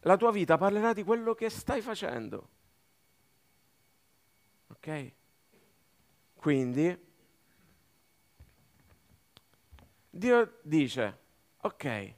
la 0.00 0.16
tua 0.16 0.30
vita 0.30 0.56
parlerà 0.56 0.92
di 0.92 1.02
quello 1.02 1.34
che 1.34 1.50
stai 1.50 1.80
facendo. 1.80 2.48
Ok? 4.68 5.12
Quindi 6.36 7.12
Dio 10.10 10.58
dice, 10.62 11.18
ok, 11.60 12.14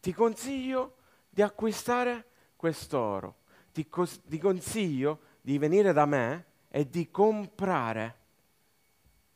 ti 0.00 0.12
consiglio 0.12 0.96
di 1.28 1.42
acquistare 1.42 2.26
quest'oro, 2.56 3.40
ti, 3.72 3.88
cos- 3.88 4.22
ti 4.24 4.38
consiglio 4.38 5.20
di 5.48 5.56
venire 5.56 5.94
da 5.94 6.04
me 6.04 6.44
e 6.68 6.90
di 6.90 7.10
comprare 7.10 8.16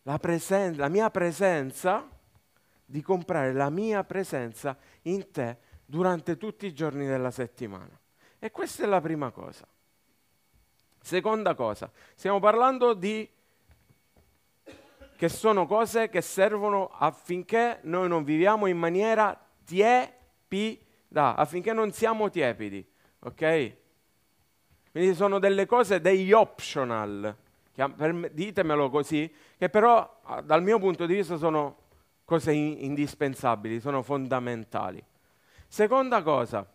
la, 0.02 0.18
presen- 0.18 0.76
la 0.76 0.88
mia 0.88 1.08
presenza, 1.08 2.06
di 2.84 3.00
comprare 3.00 3.54
la 3.54 3.70
mia 3.70 4.04
presenza 4.04 4.76
in 5.04 5.30
te 5.30 5.56
durante 5.86 6.36
tutti 6.36 6.66
i 6.66 6.74
giorni 6.74 7.06
della 7.06 7.30
settimana. 7.30 7.98
E 8.38 8.50
questa 8.50 8.82
è 8.82 8.86
la 8.86 9.00
prima 9.00 9.30
cosa. 9.30 9.66
Seconda 11.00 11.54
cosa, 11.54 11.90
stiamo 12.14 12.40
parlando 12.40 12.92
di 12.92 13.26
che 15.16 15.28
sono 15.30 15.64
cose 15.64 16.10
che 16.10 16.20
servono 16.20 16.88
affinché 16.88 17.78
noi 17.84 18.08
non 18.08 18.22
viviamo 18.22 18.66
in 18.66 18.76
maniera 18.76 19.34
tiepida, 19.64 21.36
affinché 21.36 21.72
non 21.72 21.90
siamo 21.90 22.28
tiepidi, 22.28 22.86
ok? 23.20 23.80
Quindi 24.92 25.14
sono 25.14 25.38
delle 25.38 25.64
cose, 25.64 26.02
degli 26.02 26.32
optional, 26.32 27.34
ditemelo 28.30 28.90
così, 28.90 29.32
che 29.56 29.70
però 29.70 30.20
ah, 30.24 30.42
dal 30.42 30.62
mio 30.62 30.78
punto 30.78 31.06
di 31.06 31.14
vista 31.14 31.38
sono 31.38 31.78
cose 32.26 32.52
indispensabili, 32.52 33.80
sono 33.80 34.02
fondamentali. 34.02 35.02
Seconda 35.66 36.22
cosa, 36.22 36.70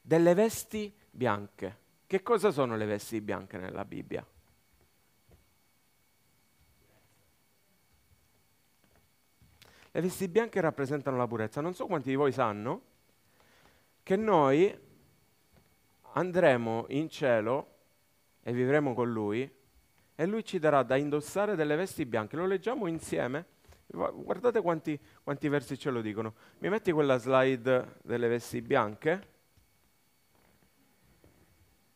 delle 0.00 0.34
vesti 0.34 0.92
bianche. 1.08 1.84
Che 2.08 2.22
cosa 2.24 2.50
sono 2.50 2.76
le 2.76 2.84
vesti 2.84 3.20
bianche 3.20 3.58
nella 3.58 3.84
Bibbia? 3.84 4.26
Le 9.92 10.00
vesti 10.00 10.26
bianche 10.26 10.60
rappresentano 10.60 11.16
la 11.16 11.28
purezza. 11.28 11.60
Non 11.60 11.74
so 11.74 11.86
quanti 11.86 12.08
di 12.08 12.16
voi 12.16 12.32
sanno 12.32 12.94
che 14.06 14.14
noi 14.14 14.72
andremo 16.12 16.84
in 16.90 17.08
cielo 17.08 17.66
e 18.40 18.52
vivremo 18.52 18.94
con 18.94 19.10
Lui 19.10 19.52
e 20.14 20.26
Lui 20.26 20.44
ci 20.44 20.60
darà 20.60 20.84
da 20.84 20.94
indossare 20.94 21.56
delle 21.56 21.74
vesti 21.74 22.06
bianche. 22.06 22.36
Lo 22.36 22.46
leggiamo 22.46 22.86
insieme? 22.86 23.46
Guardate 23.88 24.60
quanti, 24.60 24.96
quanti 25.24 25.48
versi 25.48 25.76
ce 25.76 25.90
lo 25.90 26.02
dicono. 26.02 26.34
Mi 26.58 26.68
metti 26.68 26.92
quella 26.92 27.16
slide 27.16 27.96
delle 28.02 28.28
vesti 28.28 28.62
bianche? 28.62 29.28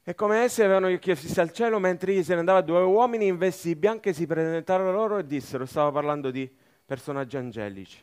E 0.02 0.12
come 0.16 0.38
essi 0.38 0.64
avevano 0.64 0.90
gli 0.90 0.94
occhi 0.94 1.14
fissi 1.14 1.38
al 1.38 1.52
cielo, 1.52 1.78
mentre 1.78 2.10
egli 2.10 2.24
se 2.24 2.32
ne 2.32 2.40
andava, 2.40 2.60
due 2.60 2.82
uomini 2.82 3.28
in 3.28 3.36
vesti 3.36 3.76
bianche 3.76 4.12
si 4.12 4.26
presentarono 4.26 4.90
loro 4.90 5.18
e 5.18 5.26
dissero, 5.26 5.64
stava 5.64 5.92
parlando 5.92 6.32
di 6.32 6.52
personaggi 6.84 7.36
angelici. 7.36 8.02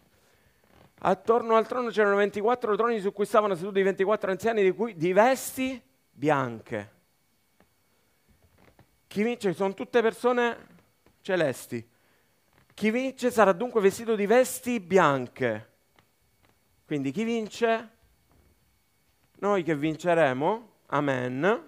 Attorno 1.00 1.56
al 1.56 1.68
trono 1.68 1.90
c'erano 1.90 2.16
24 2.16 2.76
troni 2.76 3.00
su 3.00 3.14
cui 3.14 3.26
stavano 3.26 3.56
seduti 3.56 3.82
24 3.84 4.32
anziani 4.32 4.64
di, 4.64 4.72
cui, 4.72 4.96
di 4.96 5.14
vesti 5.14 5.82
bianche. 6.10 6.92
Chi 9.06 9.22
vince 9.22 9.54
sono 9.54 9.74
tutte 9.74 10.02
persone 10.02 10.58
celesti. 11.22 11.88
Chi 12.74 12.92
vince 12.92 13.32
sarà 13.32 13.54
dunque 13.54 13.80
vestito 13.80 14.16
di 14.16 14.26
vesti 14.26 14.80
bianche. 14.80 15.76
Quindi 16.86 17.12
chi 17.12 17.24
vince? 17.24 17.90
Noi 19.40 19.62
che 19.62 19.76
vinceremo, 19.76 20.70
amen, 20.88 21.64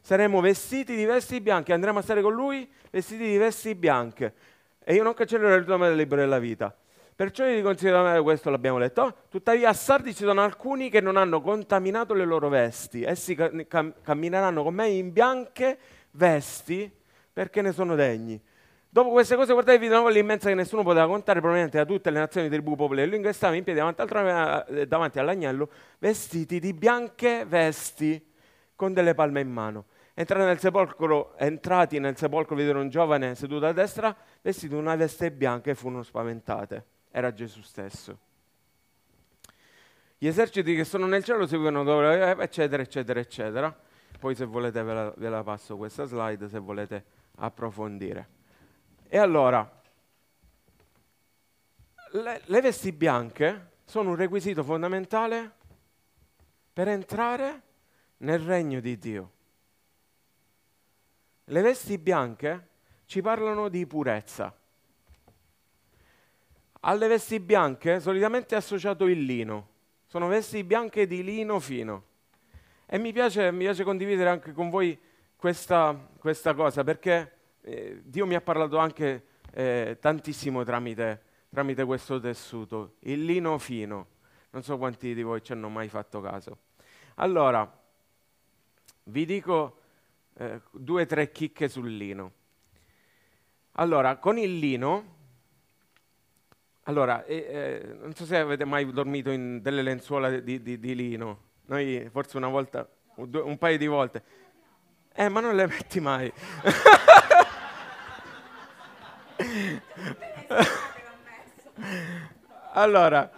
saremo 0.00 0.40
vestiti 0.40 0.96
di 0.96 1.04
vesti 1.04 1.40
bianche, 1.40 1.72
andremo 1.72 2.00
a 2.00 2.02
stare 2.02 2.20
con 2.20 2.32
lui 2.32 2.68
vestiti 2.90 3.24
di 3.24 3.36
vesti 3.36 3.74
bianche. 3.74 4.34
E 4.82 4.94
io 4.94 5.04
non 5.04 5.14
cancellerò 5.14 5.54
il 5.54 5.66
nome 5.66 5.88
del 5.88 5.96
libro 5.96 6.16
della 6.16 6.38
vita. 6.38 6.76
Perciò 7.16 7.46
vi 7.46 7.62
consiglio, 7.62 8.22
questo 8.24 8.50
l'abbiamo 8.50 8.78
letto, 8.78 9.14
tuttavia 9.28 9.68
a 9.68 9.72
Sardi 9.72 10.12
ci 10.12 10.24
sono 10.24 10.42
alcuni 10.42 10.90
che 10.90 11.00
non 11.00 11.16
hanno 11.16 11.40
contaminato 11.40 12.12
le 12.12 12.24
loro 12.24 12.48
vesti. 12.48 13.04
Essi 13.04 13.36
cam- 13.36 13.94
cammineranno 14.02 14.64
con 14.64 14.74
me 14.74 14.88
in 14.88 15.12
bianche 15.12 15.78
vesti 16.10 16.90
perché 17.32 17.62
ne 17.62 17.70
sono 17.70 17.94
degni. 17.94 18.40
Dopo 18.88 19.10
queste 19.10 19.36
cose 19.36 19.52
guardatevi 19.52 19.86
di 19.86 19.92
nuovo 19.92 20.08
l'immensa 20.08 20.48
che 20.48 20.54
nessuno 20.54 20.82
poteva 20.82 21.06
contare 21.06 21.40
proveniente 21.40 21.78
da 21.78 21.84
tutte 21.84 22.10
le 22.10 22.18
nazioni, 22.18 22.48
tribù, 22.48 22.74
popoli 22.74 23.02
e 23.02 23.06
lingue, 23.06 23.32
stavano 23.32 23.58
in 23.58 23.64
piedi 23.64 23.78
davanti, 23.78 24.00
al 24.00 24.66
eh, 24.68 24.86
davanti 24.86 25.18
all'agnello, 25.20 25.68
vestiti 25.98 26.58
di 26.58 26.72
bianche 26.72 27.44
vesti 27.46 28.24
con 28.74 28.92
delle 28.92 29.14
palme 29.14 29.40
in 29.40 29.50
mano. 29.50 29.84
Nel 30.14 30.58
sepolcro, 30.58 31.36
entrati 31.36 32.00
nel 32.00 32.16
sepolcro 32.16 32.56
videro 32.56 32.80
un 32.80 32.88
giovane 32.88 33.36
seduto 33.36 33.66
a 33.66 33.72
destra, 33.72 34.14
vestito 34.42 34.74
di 34.74 34.80
una 34.80 34.96
veste 34.96 35.30
bianca 35.30 35.70
e 35.70 35.74
furono 35.76 36.02
spaventate. 36.02 36.93
Era 37.16 37.32
Gesù 37.32 37.62
stesso. 37.62 38.18
Gli 40.18 40.26
eserciti 40.26 40.74
che 40.74 40.82
sono 40.82 41.06
nel 41.06 41.22
cielo 41.22 41.46
seguivano 41.46 41.84
dove, 41.84 42.42
eccetera, 42.42 42.82
eccetera, 42.82 43.20
eccetera. 43.20 43.80
Poi 44.18 44.34
se 44.34 44.44
volete 44.44 44.82
ve 44.82 44.92
la, 44.92 45.14
ve 45.16 45.28
la 45.28 45.44
passo 45.44 45.76
questa 45.76 46.06
slide, 46.06 46.48
se 46.48 46.58
volete 46.58 47.04
approfondire. 47.36 48.28
E 49.06 49.16
allora, 49.16 49.80
le, 52.10 52.42
le 52.44 52.60
vesti 52.60 52.90
bianche 52.90 53.74
sono 53.84 54.10
un 54.10 54.16
requisito 54.16 54.64
fondamentale 54.64 55.52
per 56.72 56.88
entrare 56.88 57.62
nel 58.16 58.40
regno 58.40 58.80
di 58.80 58.98
Dio. 58.98 59.32
Le 61.44 61.60
vesti 61.62 61.96
bianche 61.96 62.68
ci 63.04 63.20
parlano 63.20 63.68
di 63.68 63.86
purezza. 63.86 64.52
Alle 66.86 67.08
vesti 67.08 67.40
bianche 67.40 67.98
solitamente 67.98 68.54
è 68.54 68.58
associato 68.58 69.06
il 69.06 69.22
lino. 69.22 69.68
Sono 70.04 70.26
vesti 70.26 70.62
bianche 70.64 71.06
di 71.06 71.24
lino 71.24 71.58
fino. 71.58 72.04
E 72.84 72.98
mi 72.98 73.10
piace, 73.10 73.50
mi 73.52 73.64
piace 73.64 73.84
condividere 73.84 74.28
anche 74.28 74.52
con 74.52 74.68
voi 74.68 74.98
questa, 75.34 75.98
questa 76.18 76.52
cosa 76.52 76.84
perché 76.84 77.36
eh, 77.62 78.02
Dio 78.04 78.26
mi 78.26 78.34
ha 78.34 78.42
parlato 78.42 78.76
anche 78.76 79.24
eh, 79.54 79.96
tantissimo 79.98 80.62
tramite, 80.62 81.22
tramite 81.48 81.86
questo 81.86 82.20
tessuto, 82.20 82.96
il 83.00 83.24
lino 83.24 83.56
fino. 83.56 84.08
Non 84.50 84.62
so 84.62 84.76
quanti 84.76 85.14
di 85.14 85.22
voi 85.22 85.42
ci 85.42 85.52
hanno 85.52 85.70
mai 85.70 85.88
fatto 85.88 86.20
caso. 86.20 86.58
Allora, 87.14 87.82
vi 89.04 89.24
dico 89.24 89.78
eh, 90.34 90.60
due 90.70 91.02
o 91.02 91.06
tre 91.06 91.32
chicche 91.32 91.66
sul 91.66 91.96
lino. 91.96 92.32
Allora, 93.72 94.18
con 94.18 94.36
il 94.36 94.58
lino, 94.58 95.13
allora, 96.84 97.24
eh, 97.24 97.96
non 98.00 98.14
so 98.14 98.24
se 98.24 98.36
avete 98.36 98.64
mai 98.64 98.90
dormito 98.92 99.30
in 99.30 99.60
delle 99.60 99.82
lenzuola 99.82 100.30
di, 100.30 100.62
di, 100.62 100.78
di 100.78 100.94
lino, 100.94 101.38
noi 101.66 102.08
forse 102.10 102.36
una 102.36 102.48
volta, 102.48 102.88
un 103.16 103.58
paio 103.58 103.78
di 103.78 103.86
volte. 103.86 104.22
Eh, 105.14 105.28
ma 105.28 105.40
non 105.40 105.54
le 105.54 105.66
metti 105.66 106.00
mai. 106.00 106.32
allora, 112.72 113.30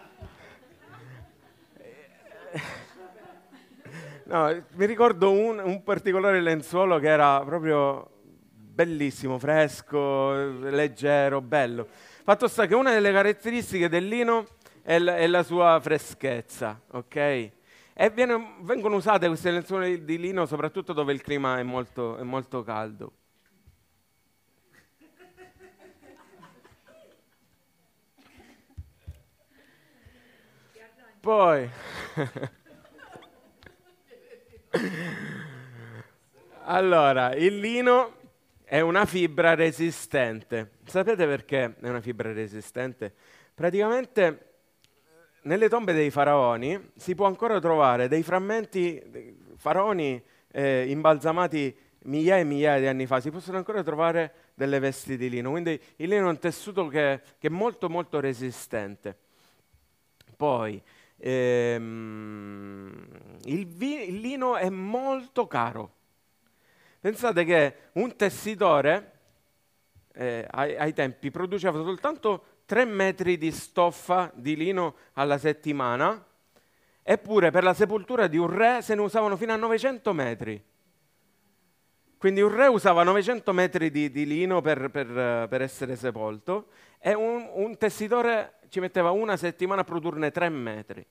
No, 4.29 4.53
mi 4.73 4.87
ricordo 4.87 5.31
un, 5.31 5.61
un, 5.61 5.85
particolare 5.85 6.41
lenzuolo 6.41 6.99
che 6.99 7.07
era 7.07 7.45
proprio 7.45 8.11
bellissimo, 8.51 9.39
fresco, 9.39 10.33
leggero, 10.69 11.41
bello. 11.41 11.87
Fatto 12.27 12.49
sta 12.49 12.67
che 12.67 12.75
una 12.75 12.91
delle 12.91 13.13
caratteristiche 13.13 13.89
del 13.89 14.09
lino 14.09 14.47
è, 14.83 14.99
l- 14.99 15.11
è 15.11 15.29
la 15.29 15.45
sua 15.45 15.79
freschezza, 15.81 16.81
ok? 16.91 17.15
E 17.15 18.11
viene, 18.13 18.57
vengono 18.63 18.97
usate 18.97 19.29
queste 19.29 19.53
lenzuola 19.53 19.87
di 19.87 20.19
lino 20.19 20.45
soprattutto 20.45 20.93
dove 20.93 21.13
il 21.13 21.23
clima 21.23 21.61
è 21.61 21.63
molto, 21.63 22.17
è 22.17 22.25
molto 22.25 22.65
caldo. 22.65 23.13
Poi... 31.21 31.71
allora, 36.65 37.37
il 37.37 37.57
lino 37.61 38.16
è 38.69 38.81
una 38.81 39.07
fibra 39.07 39.55
resistente. 39.55 40.73
Sapete 40.87 41.25
perché 41.25 41.77
è 41.81 41.89
una 41.89 42.01
fibra 42.01 42.33
resistente? 42.33 43.15
Praticamente 43.55 44.55
nelle 45.43 45.69
tombe 45.69 45.93
dei 45.93 46.11
faraoni 46.11 46.91
si 46.97 47.15
può 47.15 47.27
ancora 47.27 47.61
trovare 47.61 48.09
dei 48.09 48.25
frammenti, 48.25 49.37
faraoni 49.57 50.21
eh, 50.51 50.85
imbalsamati 50.89 51.77
migliaia 52.07 52.41
e 52.41 52.45
migliaia 52.45 52.81
di 52.81 52.87
anni 52.89 53.07
fa, 53.07 53.21
si 53.21 53.31
possono 53.31 53.57
ancora 53.57 53.85
trovare 53.85 54.33
delle 54.55 54.81
vesti 54.81 55.17
di 55.17 55.29
lino, 55.29 55.51
quindi 55.51 55.81
il 55.97 56.09
lino 56.09 56.27
è 56.27 56.31
un 56.31 56.39
tessuto 56.39 56.89
che, 56.89 57.21
che 57.39 57.47
è 57.47 57.51
molto 57.51 57.89
molto 57.89 58.19
resistente. 58.19 59.17
Poi 60.37 60.83
ehm, 61.19 63.07
il, 63.45 63.67
vi- 63.67 64.09
il 64.09 64.21
lino 64.21 64.57
è 64.57 64.69
molto 64.71 65.47
caro. 65.47 65.95
Pensate 67.01 67.45
che 67.45 67.75
un 67.93 68.17
tessitore 68.17 69.13
eh, 70.13 70.47
ai, 70.51 70.77
ai, 70.77 70.93
tempi 70.93 71.31
produceva 71.31 71.83
soltanto 71.83 72.45
3 72.65 72.85
metri 72.85 73.37
di 73.37 73.51
stoffa 73.53 74.31
di 74.35 74.57
lino 74.57 74.97
alla 75.13 75.39
settimana, 75.39 76.25
eppure 77.03 77.51
per 77.51 77.63
la 77.63 77.75
sepoltura 77.75 78.27
di 78.27 78.39
un 78.39 78.51
re 78.51 78.83
se 78.83 78.95
ne 78.95 79.03
usavano 79.03 79.37
fino 79.37 79.53
a 79.53 79.57
900 79.57 80.13
metri. 80.13 80.65
Quindi 82.19 82.41
un 82.41 82.55
re 82.55 82.67
usava 82.67 83.03
900 83.03 83.53
metri 83.53 83.91
di, 83.91 84.11
di 84.11 84.27
lino 84.27 84.63
per, 84.63 84.91
per, 84.91 85.47
per, 85.49 85.61
essere 85.61 85.97
sepolto 85.97 86.69
e 86.99 87.13
un, 87.13 87.49
un 87.53 87.77
tessitore 87.77 88.55
ci 88.71 88.81
metteva 88.81 89.11
una 89.11 89.37
settimana 89.37 89.83
a 89.83 89.85
produrne 89.85 90.31
tre 90.31 90.49
metri. 90.49 91.07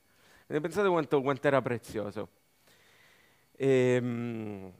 Pensate 0.46 0.88
quanto, 0.88 1.22
quanto, 1.22 1.46
era 1.46 1.62
prezioso. 1.62 2.28
E, 3.56 3.98
um, 4.00 4.72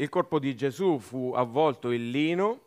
il 0.00 0.08
corpo 0.08 0.38
di 0.38 0.54
Gesù 0.56 0.98
fu 0.98 1.32
avvolto 1.34 1.90
in 1.90 2.10
lino. 2.10 2.60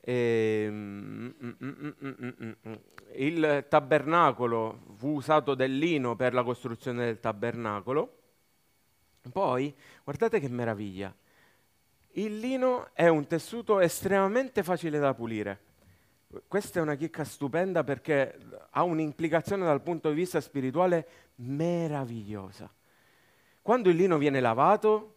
E, 0.00 0.66
um, 0.68 1.34
mm, 1.42 1.90
mm, 2.04 2.72
il 3.14 3.66
tabernacolo 3.68 4.80
fu 4.96 5.14
usato 5.14 5.54
del 5.54 5.76
lino 5.76 6.16
per 6.16 6.34
la 6.34 6.42
costruzione 6.42 7.04
del 7.04 7.20
tabernacolo. 7.20 8.18
Poi, 9.30 9.74
guardate 10.04 10.40
che 10.40 10.48
meraviglia. 10.48 11.14
Il 12.14 12.38
lino 12.38 12.90
è 12.92 13.08
un 13.08 13.26
tessuto 13.26 13.80
estremamente 13.80 14.62
facile 14.62 14.98
da 14.98 15.14
pulire 15.14 15.70
questa 16.48 16.78
è 16.78 16.82
una 16.82 16.94
chicca 16.94 17.24
stupenda 17.24 17.84
perché 17.84 18.38
ha 18.70 18.82
un'implicazione 18.82 19.64
dal 19.64 19.82
punto 19.82 20.08
di 20.08 20.14
vista 20.14 20.40
spirituale 20.40 21.06
meravigliosa. 21.36 22.72
Quando 23.60 23.90
il 23.90 23.96
lino 23.96 24.16
viene 24.16 24.40
lavato, 24.40 25.11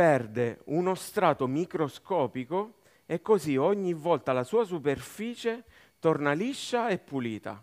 perde 0.00 0.62
uno 0.68 0.94
strato 0.94 1.46
microscopico 1.46 2.76
e 3.04 3.20
così 3.20 3.58
ogni 3.58 3.92
volta 3.92 4.32
la 4.32 4.44
sua 4.44 4.64
superficie 4.64 5.62
torna 5.98 6.32
liscia 6.32 6.88
e 6.88 6.96
pulita. 6.96 7.62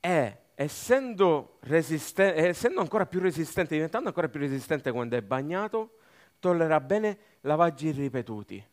E 0.00 0.38
essendo, 0.56 1.58
resisten- 1.60 2.36
essendo 2.36 2.80
ancora 2.80 3.06
più 3.06 3.20
resistente, 3.20 3.74
diventando 3.74 4.08
ancora 4.08 4.28
più 4.28 4.40
resistente 4.40 4.90
quando 4.90 5.16
è 5.16 5.22
bagnato, 5.22 5.98
tollera 6.40 6.80
bene 6.80 7.18
lavaggi 7.42 7.92
ripetuti. 7.92 8.66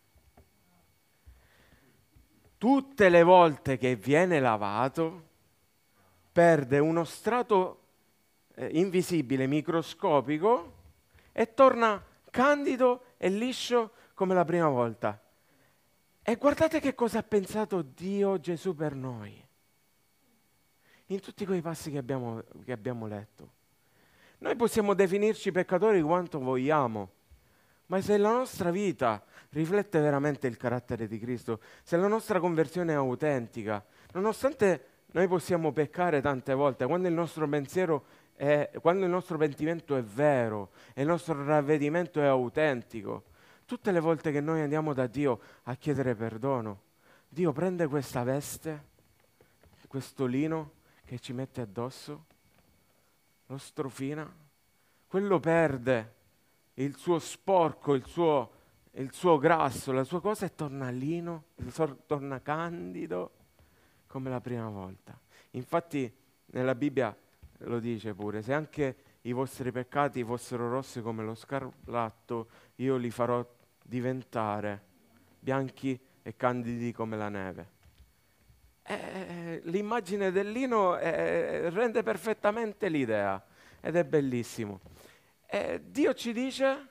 Tutte 2.58 3.10
le 3.10 3.22
volte 3.22 3.78
che 3.78 3.96
viene 3.96 4.40
lavato, 4.40 5.30
perde 6.32 6.80
uno 6.80 7.04
strato 7.04 7.83
eh, 8.56 8.70
invisibile, 8.74 9.48
microscopico, 9.48 10.82
e 11.32 11.54
torna 11.54 12.04
candido 12.30 13.04
e 13.18 13.30
liscio 13.30 13.92
come 14.14 14.34
la 14.34 14.46
prima 14.46 14.70
volta. 14.70 15.20
E 16.22 16.36
guardate 16.36 16.80
che 16.80 16.96
cosa 16.96 17.20
ha 17.20 17.24
pensato 17.24 17.82
Dio 17.82 18.40
Gesù 18.40 18.76
per 18.76 18.96
noi 18.96 19.44
in 21.08 21.20
tutti 21.20 21.46
quei 21.46 21.62
passi 21.62 21.92
che 21.92 21.98
abbiamo, 21.98 22.44
che 22.64 22.72
abbiamo 22.72 23.08
letto. 23.08 23.52
Noi 24.40 24.56
possiamo 24.56 24.94
definirci 24.94 25.52
peccatori 25.52 26.02
quanto 26.02 26.40
vogliamo, 26.40 27.12
ma 27.88 28.02
se 28.02 28.18
la 28.18 28.32
nostra 28.32 28.72
vita 28.72 29.24
riflette 29.50 30.00
veramente 30.00 30.48
il 30.48 30.58
carattere 30.58 31.08
di 31.08 31.20
Cristo, 31.20 31.60
se 31.84 31.98
la 31.98 32.08
nostra 32.08 32.40
conversione 32.40 32.94
è 32.94 32.96
autentica, 32.96 33.84
nonostante 34.14 34.88
noi 35.12 35.28
possiamo 35.28 35.72
peccare 35.72 36.22
tante 36.22 36.54
volte, 36.54 36.86
quando 36.86 37.08
il 37.08 37.14
nostro 37.14 37.48
pensiero 37.48 38.06
è, 38.36 38.72
quando 38.82 39.06
il 39.06 39.12
nostro 39.12 39.38
pentimento 39.38 39.96
è 39.96 40.04
vero 40.04 40.72
e 40.94 41.02
il 41.02 41.08
nostro 41.08 41.44
ravvedimento 41.44 42.20
è 42.20 42.26
autentico, 42.26 43.24
tutte 43.66 43.92
le 43.92 44.00
volte 44.00 44.32
che 44.32 44.42
noi 44.42 44.62
andiamo 44.62 44.94
da 44.94 45.08
Dio 45.08 45.40
a 45.64 45.76
chiedere 45.76 46.16
perdono, 46.16 46.82
Dio 47.28 47.52
prende 47.52 47.88
questa 47.88 48.24
veste, 48.24 48.92
questo 49.88 50.26
lino 50.26 50.72
che 51.06 51.20
ci 51.20 51.34
mette 51.34 51.62
addosso, 51.62 52.26
lo 53.48 53.58
strofina, 53.58 54.32
quello 55.08 55.40
perde 55.40 56.14
il 56.76 56.96
suo 56.98 57.20
sporco, 57.20 57.94
il 57.94 58.06
suo, 58.06 58.52
il 58.94 59.14
suo 59.14 59.38
grasso, 59.38 59.92
la 59.92 60.04
sua 60.04 60.22
cosa 60.22 60.46
e 60.46 60.56
torna 60.56 60.90
lino, 60.90 61.46
torna 62.08 62.42
candido 62.42 63.32
come 64.08 64.30
la 64.30 64.42
prima 64.42 64.70
volta. 64.70 65.18
Infatti 65.52 66.12
nella 66.48 66.76
Bibbia 66.76 67.16
lo 67.66 67.80
dice 67.80 68.14
pure, 68.14 68.42
se 68.42 68.54
anche 68.54 68.96
i 69.22 69.32
vostri 69.32 69.72
peccati 69.72 70.24
fossero 70.24 70.70
rossi 70.70 71.02
come 71.02 71.24
lo 71.24 71.36
scarlatto, 71.36 72.48
io 72.76 72.98
li 72.98 73.10
farò 73.10 73.46
diventare 73.84 74.82
bianchi 75.40 76.00
e 76.22 76.36
candidi 76.36 76.92
come 76.92 77.18
la 77.18 77.30
neve. 77.30 77.72
Eh, 78.84 79.62
l'immagine 79.66 80.32
del 80.32 80.52
lino 80.52 80.98
eh, 80.98 81.70
rende 81.70 82.04
perfettamente 82.04 82.90
l'idea 82.90 83.42
ed 83.80 83.96
è 83.96 84.04
bellissimo. 84.04 84.82
Eh, 85.46 85.82
Dio 85.86 86.14
ci 86.14 86.34
dice, 86.34 86.88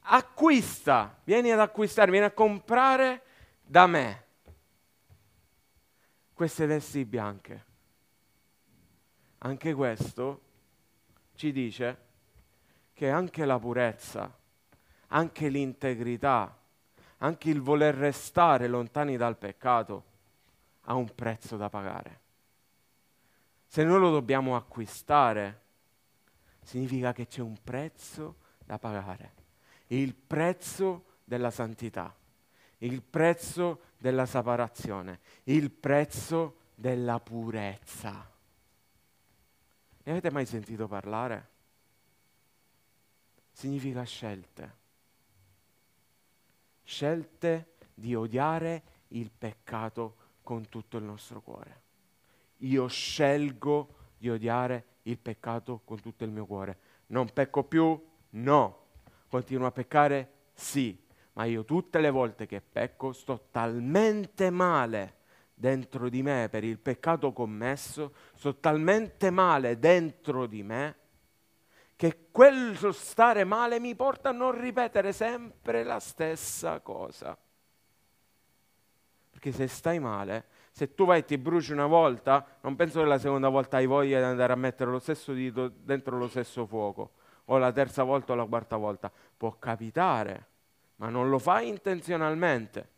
acquista, 0.00 1.18
vieni 1.24 1.50
ad 1.50 1.60
acquistare, 1.60 2.10
vieni 2.10 2.26
a 2.26 2.30
comprare 2.30 3.22
da 3.62 3.86
me 3.86 4.24
queste 6.32 6.66
vesti 6.66 7.04
bianche. 7.04 7.64
Anche 9.38 9.74
questo 9.74 10.40
ci 11.34 11.52
dice 11.52 12.06
che 12.92 13.08
anche 13.10 13.44
la 13.44 13.58
purezza, 13.58 14.36
anche 15.08 15.48
l'integrità, 15.48 16.58
anche 17.18 17.50
il 17.50 17.60
voler 17.60 17.94
restare 17.94 18.66
lontani 18.66 19.16
dal 19.16 19.36
peccato 19.36 20.04
ha 20.82 20.94
un 20.94 21.14
prezzo 21.14 21.56
da 21.56 21.68
pagare. 21.68 22.20
Se 23.66 23.84
noi 23.84 24.00
lo 24.00 24.10
dobbiamo 24.10 24.56
acquistare, 24.56 25.60
significa 26.62 27.12
che 27.12 27.26
c'è 27.26 27.42
un 27.42 27.56
prezzo 27.62 28.36
da 28.64 28.78
pagare. 28.78 29.34
Il 29.88 30.14
prezzo 30.14 31.04
della 31.24 31.50
santità, 31.50 32.14
il 32.78 33.02
prezzo 33.02 33.82
della 33.98 34.26
separazione, 34.26 35.20
il 35.44 35.70
prezzo 35.70 36.56
della 36.74 37.20
purezza. 37.20 38.36
Ne 40.08 40.14
avete 40.14 40.30
mai 40.30 40.46
sentito 40.46 40.88
parlare? 40.88 41.48
Significa 43.52 44.04
scelte. 44.04 44.76
Scelte 46.82 47.74
di 47.92 48.14
odiare 48.14 48.82
il 49.08 49.30
peccato 49.30 50.16
con 50.42 50.70
tutto 50.70 50.96
il 50.96 51.04
nostro 51.04 51.42
cuore. 51.42 51.82
Io 52.60 52.86
scelgo 52.86 53.96
di 54.16 54.30
odiare 54.30 54.84
il 55.02 55.18
peccato 55.18 55.82
con 55.84 56.00
tutto 56.00 56.24
il 56.24 56.30
mio 56.30 56.46
cuore. 56.46 56.78
Non 57.08 57.30
pecco 57.30 57.64
più? 57.64 58.02
No. 58.30 58.86
Continuo 59.28 59.66
a 59.66 59.72
peccare? 59.72 60.32
Sì. 60.54 60.98
Ma 61.34 61.44
io 61.44 61.66
tutte 61.66 62.00
le 62.00 62.08
volte 62.08 62.46
che 62.46 62.62
pecco 62.62 63.12
sto 63.12 63.48
talmente 63.50 64.48
male 64.48 65.17
dentro 65.58 66.08
di 66.08 66.22
me 66.22 66.48
per 66.50 66.62
il 66.62 66.78
peccato 66.78 67.32
commesso, 67.32 68.14
sto 68.34 68.56
talmente 68.56 69.30
male 69.30 69.78
dentro 69.78 70.46
di 70.46 70.62
me 70.62 70.96
che 71.96 72.28
quello 72.30 72.92
stare 72.92 73.42
male 73.42 73.80
mi 73.80 73.96
porta 73.96 74.28
a 74.28 74.32
non 74.32 74.58
ripetere 74.58 75.12
sempre 75.12 75.82
la 75.82 75.98
stessa 75.98 76.78
cosa. 76.78 77.36
Perché 79.30 79.50
se 79.50 79.66
stai 79.66 79.98
male, 79.98 80.46
se 80.70 80.94
tu 80.94 81.04
vai 81.04 81.20
e 81.20 81.24
ti 81.24 81.36
bruci 81.38 81.72
una 81.72 81.86
volta, 81.86 82.58
non 82.60 82.76
penso 82.76 83.00
che 83.00 83.06
la 83.06 83.18
seconda 83.18 83.48
volta 83.48 83.78
hai 83.78 83.86
voglia 83.86 84.18
di 84.18 84.24
andare 84.24 84.52
a 84.52 84.56
mettere 84.56 84.92
lo 84.92 85.00
stesso 85.00 85.32
dito 85.32 85.68
dentro 85.68 86.16
lo 86.16 86.28
stesso 86.28 86.66
fuoco, 86.66 87.14
o 87.46 87.58
la 87.58 87.72
terza 87.72 88.04
volta 88.04 88.32
o 88.32 88.36
la 88.36 88.44
quarta 88.44 88.76
volta. 88.76 89.10
Può 89.36 89.58
capitare, 89.58 90.46
ma 90.96 91.08
non 91.08 91.28
lo 91.28 91.40
fai 91.40 91.66
intenzionalmente. 91.66 92.90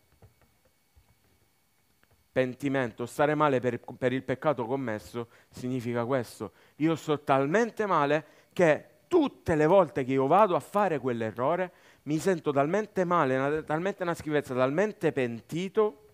Pentimento, 2.32 3.06
stare 3.06 3.34
male 3.34 3.60
per, 3.60 3.80
per 3.80 4.12
il 4.12 4.22
peccato 4.22 4.64
commesso, 4.66 5.28
significa 5.50 6.04
questo. 6.04 6.52
Io 6.76 6.94
sto 6.94 7.20
talmente 7.22 7.86
male 7.86 8.24
che 8.52 8.86
tutte 9.08 9.56
le 9.56 9.66
volte 9.66 10.04
che 10.04 10.12
io 10.12 10.28
vado 10.28 10.54
a 10.54 10.60
fare 10.60 11.00
quell'errore 11.00 11.72
mi 12.02 12.18
sento 12.18 12.52
talmente 12.52 13.04
male, 13.04 13.36
una, 13.36 13.62
talmente 13.62 14.04
una 14.04 14.14
schifezza, 14.14 14.54
talmente 14.54 15.10
pentito 15.10 16.06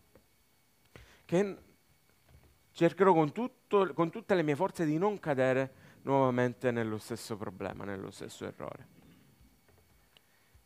che 1.27 1.57
cercherò 2.73 3.13
con, 3.13 3.33
tutto, 3.33 3.93
con 3.93 4.11
tutte 4.11 4.35
le 4.35 4.43
mie 4.43 4.57
forze 4.57 4.87
di 4.87 4.97
non 4.97 5.19
cadere 5.19 5.85
nuovamente 6.03 6.71
nello 6.71 6.99
stesso 6.99 7.37
problema, 7.37 7.85
nello 7.85 8.11
stesso 8.11 8.47
errore. 8.47 8.95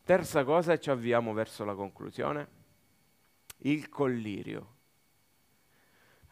Terza 0.03 0.43
cosa, 0.43 0.73
e 0.73 0.79
ci 0.79 0.89
avviamo 0.89 1.33
verso 1.33 1.63
la 1.65 1.75
conclusione, 1.75 2.47
il 3.59 3.89
collirio. 3.89 4.70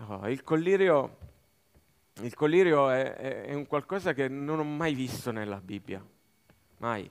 Oh, 0.08 0.30
il 0.30 0.44
collirio, 0.44 1.18
il 2.22 2.34
collirio 2.34 2.90
è, 2.90 3.16
è, 3.16 3.42
è, 3.48 3.54
un 3.54 3.68
qualcosa 3.68 4.14
che 4.14 4.30
non 4.30 4.60
ho 4.60 4.64
mai 4.64 4.94
visto 4.94 5.32
nella 5.32 5.60
Bibbia, 5.60 6.02
mai. 6.78 7.10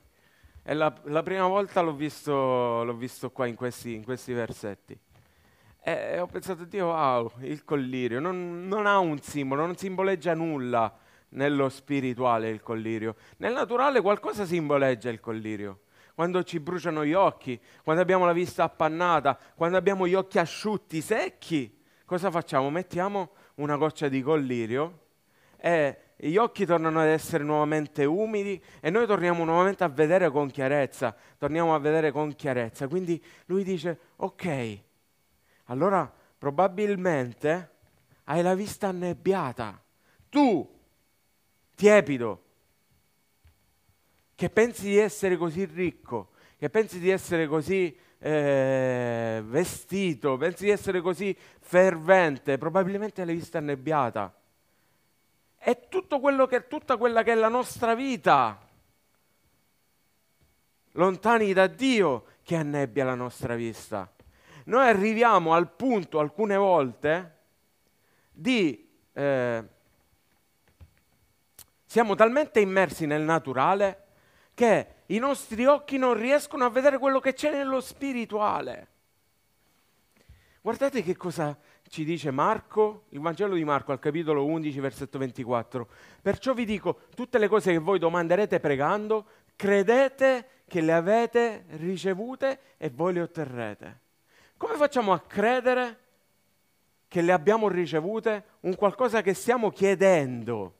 E 0.62 0.74
la, 0.74 0.94
la 1.04 1.22
prima 1.22 1.46
volta 1.46 1.82
l'ho 1.82 1.94
visto, 1.94 2.32
l'ho 2.32 2.94
visto 2.94 3.30
qua 3.30 3.44
in 3.44 3.56
questi, 3.56 3.94
in 3.94 4.04
questi 4.04 4.32
versetti. 4.32 4.98
E 5.82 6.18
ho 6.18 6.26
pensato, 6.28 6.64
Dio, 6.64 6.86
wow, 6.86 7.30
il 7.40 7.62
collirio 7.62 8.20
non, 8.20 8.66
non 8.66 8.86
ha 8.86 8.98
un 8.98 9.20
simbolo, 9.20 9.66
non 9.66 9.76
simboleggia 9.76 10.32
nulla 10.32 10.90
nello 11.30 11.68
spirituale 11.68 12.48
il 12.48 12.62
collirio. 12.62 13.16
Nel 13.36 13.52
naturale 13.52 14.00
qualcosa 14.00 14.46
simboleggia 14.46 15.10
il 15.10 15.20
collirio. 15.20 15.80
Quando 16.14 16.42
ci 16.42 16.58
bruciano 16.58 17.04
gli 17.04 17.12
occhi, 17.12 17.60
quando 17.84 18.00
abbiamo 18.00 18.24
la 18.24 18.32
vista 18.32 18.64
appannata, 18.64 19.38
quando 19.54 19.76
abbiamo 19.76 20.06
gli 20.06 20.14
occhi 20.14 20.38
asciutti, 20.38 21.02
secchi, 21.02 21.77
cosa 22.08 22.30
facciamo? 22.30 22.70
Mettiamo 22.70 23.32
una 23.56 23.76
goccia 23.76 24.08
di 24.08 24.22
collirio 24.22 25.00
e 25.58 26.14
gli 26.16 26.38
occhi 26.38 26.64
tornano 26.64 27.00
ad 27.00 27.08
essere 27.08 27.44
nuovamente 27.44 28.06
umidi 28.06 28.60
e 28.80 28.88
noi 28.88 29.06
torniamo 29.06 29.44
nuovamente 29.44 29.84
a 29.84 29.88
vedere 29.88 30.30
con 30.30 30.50
chiarezza, 30.50 31.14
torniamo 31.36 31.74
a 31.74 31.78
vedere 31.78 32.10
con 32.10 32.34
chiarezza. 32.34 32.88
Quindi 32.88 33.22
lui 33.44 33.62
dice, 33.62 33.98
ok, 34.16 34.78
allora 35.64 36.10
probabilmente 36.38 37.72
hai 38.24 38.40
la 38.40 38.54
vista 38.54 38.88
annebbiata. 38.88 39.78
Tu, 40.30 40.66
tiepido, 41.74 42.42
che 44.34 44.48
pensi 44.48 44.84
di 44.84 44.96
essere 44.96 45.36
così 45.36 45.66
ricco, 45.66 46.30
che 46.56 46.70
pensi 46.70 47.00
di 47.00 47.10
essere 47.10 47.46
così 47.46 47.94
eh, 48.18 49.42
vestito, 49.44 50.36
pensi 50.36 50.64
di 50.64 50.70
essere 50.70 51.00
così 51.00 51.36
fervente, 51.60 52.58
probabilmente 52.58 53.24
l'hai 53.24 53.34
vista 53.34 53.58
annebbiata. 53.58 54.34
È 55.56 55.88
tutto 55.88 56.20
quello 56.20 56.46
che, 56.46 56.66
tutta 56.66 56.96
quella 56.96 57.22
che 57.22 57.32
è 57.32 57.34
la 57.34 57.48
nostra 57.48 57.94
vita, 57.94 58.58
lontani 60.92 61.52
da 61.52 61.66
Dio, 61.66 62.24
che 62.42 62.56
annebbia 62.56 63.04
la 63.04 63.14
nostra 63.14 63.54
vista. 63.54 64.10
Noi 64.64 64.86
arriviamo 64.86 65.54
al 65.54 65.70
punto 65.70 66.18
alcune 66.18 66.56
volte 66.56 67.36
di... 68.30 68.88
Eh, 69.12 69.64
siamo 71.84 72.14
talmente 72.14 72.60
immersi 72.60 73.06
nel 73.06 73.22
naturale 73.22 74.04
che 74.52 74.97
i 75.10 75.18
nostri 75.18 75.64
occhi 75.66 75.98
non 75.98 76.14
riescono 76.14 76.64
a 76.64 76.70
vedere 76.70 76.98
quello 76.98 77.20
che 77.20 77.32
c'è 77.32 77.50
nello 77.52 77.80
spirituale. 77.80 78.88
Guardate 80.60 81.02
che 81.02 81.16
cosa 81.16 81.56
ci 81.88 82.04
dice 82.04 82.30
Marco, 82.30 83.04
il 83.10 83.20
Vangelo 83.20 83.54
di 83.54 83.64
Marco 83.64 83.92
al 83.92 83.98
capitolo 83.98 84.44
11, 84.44 84.80
versetto 84.80 85.18
24. 85.18 85.88
Perciò 86.20 86.52
vi 86.52 86.66
dico, 86.66 87.00
tutte 87.14 87.38
le 87.38 87.48
cose 87.48 87.72
che 87.72 87.78
voi 87.78 87.98
domanderete 87.98 88.60
pregando, 88.60 89.24
credete 89.56 90.48
che 90.66 90.82
le 90.82 90.92
avete 90.92 91.64
ricevute 91.70 92.60
e 92.76 92.90
voi 92.90 93.14
le 93.14 93.22
otterrete. 93.22 94.00
Come 94.58 94.74
facciamo 94.74 95.12
a 95.12 95.20
credere 95.20 95.98
che 97.08 97.22
le 97.22 97.32
abbiamo 97.32 97.68
ricevute 97.68 98.44
un 98.60 98.74
qualcosa 98.74 99.22
che 99.22 99.32
stiamo 99.32 99.70
chiedendo? 99.70 100.74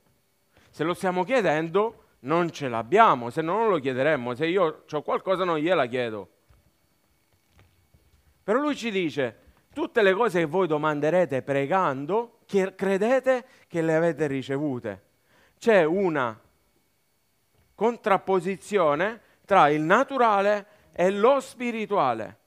Se 0.68 0.84
lo 0.84 0.92
stiamo 0.92 1.24
chiedendo, 1.24 2.07
non 2.20 2.50
ce 2.50 2.68
l'abbiamo, 2.68 3.30
se 3.30 3.42
no 3.42 3.56
non 3.56 3.68
lo 3.68 3.78
chiederemmo. 3.78 4.34
Se 4.34 4.46
io 4.46 4.84
ho 4.90 5.02
qualcosa 5.02 5.44
non 5.44 5.58
gliela 5.58 5.86
chiedo. 5.86 6.28
Però 8.42 8.58
lui 8.58 8.74
ci 8.74 8.90
dice, 8.90 9.38
tutte 9.72 10.02
le 10.02 10.14
cose 10.14 10.40
che 10.40 10.46
voi 10.46 10.66
domanderete 10.66 11.42
pregando, 11.42 12.38
credete 12.46 13.44
che 13.68 13.82
le 13.82 13.94
avete 13.94 14.26
ricevute. 14.26 15.02
C'è 15.58 15.84
una 15.84 16.38
contrapposizione 17.74 19.20
tra 19.44 19.68
il 19.68 19.82
naturale 19.82 20.66
e 20.92 21.10
lo 21.10 21.40
spirituale. 21.40 22.38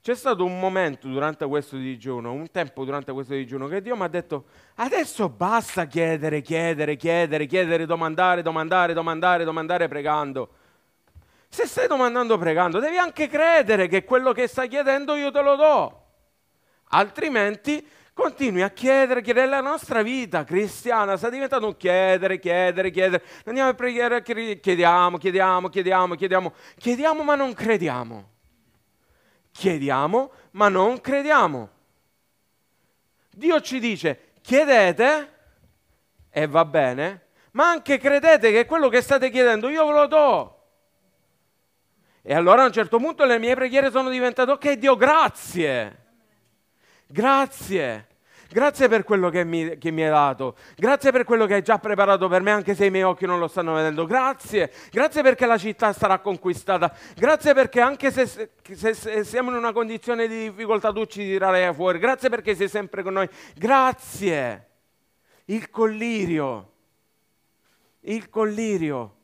C'è 0.00 0.14
stato 0.14 0.44
un 0.44 0.58
momento 0.58 1.08
durante 1.08 1.44
questo 1.46 1.76
digiuno, 1.76 2.32
un 2.32 2.50
tempo 2.50 2.84
durante 2.84 3.12
questo 3.12 3.34
digiuno 3.34 3.66
che 3.66 3.82
Dio 3.82 3.96
mi 3.96 4.04
ha 4.04 4.08
detto 4.08 4.44
adesso 4.76 5.28
basta 5.28 5.86
chiedere, 5.86 6.40
chiedere, 6.40 6.96
chiedere, 6.96 7.46
chiedere, 7.46 7.84
domandare, 7.84 8.42
domandare, 8.42 8.94
domandare, 8.94 9.44
domandare 9.44 9.88
pregando. 9.88 10.48
Se 11.48 11.66
stai 11.66 11.88
domandando 11.88 12.38
pregando, 12.38 12.78
devi 12.78 12.96
anche 12.96 13.26
credere 13.26 13.88
che 13.88 14.04
quello 14.04 14.32
che 14.32 14.46
stai 14.46 14.68
chiedendo 14.68 15.14
io 15.14 15.30
te 15.30 15.42
lo 15.42 15.56
do. 15.56 16.02
Altrimenti 16.90 17.86
continui 18.14 18.62
a 18.62 18.70
chiedere, 18.70 19.20
chiedere 19.20 19.46
la 19.48 19.60
nostra 19.60 20.02
vita 20.02 20.44
cristiana, 20.44 21.16
sta 21.16 21.28
diventando 21.28 21.76
chiedere, 21.76 22.38
chiedere, 22.38 22.90
chiedere. 22.90 23.22
Andiamo 23.44 23.70
a 23.70 23.74
pregare, 23.74 24.22
chiediamo, 24.22 25.18
chiediamo, 25.18 25.68
chiediamo, 25.68 26.14
chiediamo, 26.14 26.52
chiediamo 26.78 27.22
ma 27.24 27.34
non 27.34 27.52
crediamo 27.52 28.36
chiediamo 29.58 30.30
ma 30.52 30.68
non 30.68 31.00
crediamo. 31.00 31.68
Dio 33.30 33.60
ci 33.60 33.80
dice 33.80 34.30
chiedete 34.40 35.34
e 36.30 36.46
va 36.46 36.64
bene, 36.64 37.26
ma 37.52 37.68
anche 37.68 37.98
credete 37.98 38.52
che 38.52 38.66
quello 38.66 38.88
che 38.88 39.02
state 39.02 39.30
chiedendo 39.30 39.68
io 39.68 39.84
ve 39.86 39.92
lo 39.92 40.06
do. 40.06 40.62
E 42.22 42.34
allora 42.34 42.62
a 42.62 42.66
un 42.66 42.72
certo 42.72 42.98
punto 42.98 43.24
le 43.24 43.38
mie 43.38 43.54
preghiere 43.56 43.90
sono 43.90 44.10
diventate 44.10 44.50
ok 44.52 44.72
Dio 44.74 44.96
grazie, 44.96 46.04
grazie. 47.06 48.07
Grazie 48.50 48.88
per 48.88 49.04
quello 49.04 49.28
che 49.28 49.44
mi, 49.44 49.76
che 49.76 49.90
mi, 49.90 50.02
hai 50.02 50.10
dato. 50.10 50.56
Grazie 50.74 51.12
per 51.12 51.24
quello 51.24 51.44
che 51.44 51.54
hai 51.54 51.62
già 51.62 51.78
preparato 51.78 52.28
per 52.28 52.40
me, 52.40 52.50
anche 52.50 52.74
se 52.74 52.86
i 52.86 52.90
miei 52.90 53.02
occhi 53.02 53.26
non 53.26 53.38
lo 53.38 53.46
stanno 53.46 53.74
vedendo. 53.74 54.06
Grazie. 54.06 54.72
Grazie 54.90 55.22
perché 55.22 55.44
la 55.44 55.58
città 55.58 55.92
sarà 55.92 56.18
conquistata. 56.20 56.94
Grazie 57.14 57.52
perché 57.52 57.82
anche 57.82 58.10
se, 58.10 58.26
se, 58.26 58.94
se 58.94 59.24
siamo 59.24 59.50
in 59.50 59.56
una 59.56 59.72
condizione 59.72 60.26
di 60.26 60.48
difficoltà 60.48 60.92
tu 60.92 61.04
ci 61.04 61.20
tirerai 61.20 61.74
fuori. 61.74 61.98
Grazie 61.98 62.30
perché 62.30 62.54
sei 62.54 62.68
sempre 62.68 63.02
con 63.02 63.12
noi. 63.12 63.28
Grazie. 63.54 64.68
Il 65.44 65.68
collirio. 65.68 66.72
Il 68.00 68.30
collirio. 68.30 69.16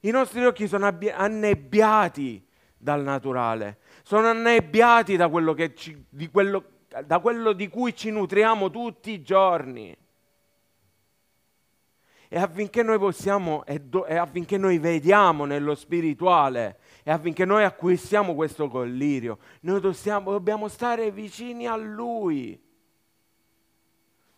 I 0.00 0.10
nostri 0.10 0.44
occhi 0.44 0.66
sono 0.66 0.92
annebbiati 1.14 2.44
dal 2.76 3.02
naturale. 3.02 3.78
Sono 4.02 4.28
annebbiati 4.28 5.16
da 5.16 5.28
quello 5.28 5.54
che 5.54 5.74
ci, 5.74 6.06
quello 6.30 6.72
da 7.02 7.18
quello 7.18 7.52
di 7.52 7.68
cui 7.68 7.94
ci 7.94 8.10
nutriamo 8.10 8.70
tutti 8.70 9.10
i 9.10 9.22
giorni. 9.22 9.96
E 12.28 12.38
affinché 12.38 12.82
noi 12.82 12.98
possiamo, 12.98 13.64
e, 13.64 13.78
do, 13.78 14.06
e 14.06 14.16
affinché 14.16 14.56
noi 14.58 14.78
vediamo 14.78 15.44
nello 15.44 15.74
spirituale, 15.74 16.78
e 17.04 17.10
affinché 17.10 17.44
noi 17.44 17.62
acquistiamo 17.62 18.34
questo 18.34 18.68
collirio, 18.68 19.38
noi 19.60 19.80
dobbiamo, 19.80 20.30
dobbiamo 20.32 20.68
stare 20.68 21.10
vicini 21.10 21.66
a 21.66 21.76
Lui. 21.76 22.60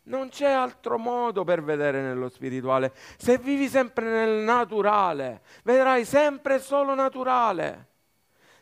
Non 0.04 0.28
c'è 0.28 0.50
altro 0.50 0.98
modo 0.98 1.42
per 1.42 1.64
vedere 1.64 2.00
nello 2.00 2.28
spirituale. 2.28 2.92
Se 3.16 3.38
vivi 3.38 3.66
sempre 3.66 4.08
nel 4.08 4.44
naturale, 4.44 5.42
vedrai 5.64 6.04
sempre 6.04 6.58
solo 6.58 6.94
naturale. 6.94 7.94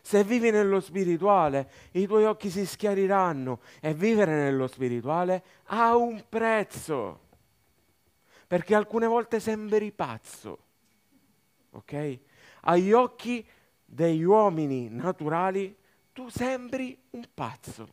Se 0.05 0.23
vivi 0.23 0.51
nello 0.51 0.81
spirituale, 0.81 1.67
i 1.93 2.05
tuoi 2.05 2.25
occhi 2.25 2.51
si 2.51 2.63
schiariranno 2.63 3.59
e 3.81 3.95
vivere 3.95 4.35
nello 4.35 4.67
spirituale 4.67 5.43
ha 5.63 5.95
un 5.95 6.23
prezzo. 6.29 7.21
Perché 8.45 8.75
alcune 8.75 9.07
volte 9.07 9.39
sembri 9.39 9.91
pazzo. 9.91 10.59
Ok? 11.71 12.19
Agli 12.61 12.91
occhi 12.91 13.43
degli 13.83 14.21
uomini 14.21 14.89
naturali 14.89 15.75
tu 16.13 16.29
sembri 16.29 16.95
un 17.09 17.27
pazzo. 17.33 17.89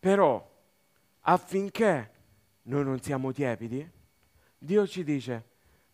Però 0.00 0.50
affinché 1.20 2.10
noi 2.62 2.82
non 2.82 3.00
siamo 3.00 3.30
tiepidi, 3.32 3.88
Dio 4.58 4.88
ci 4.88 5.04
dice 5.04 5.49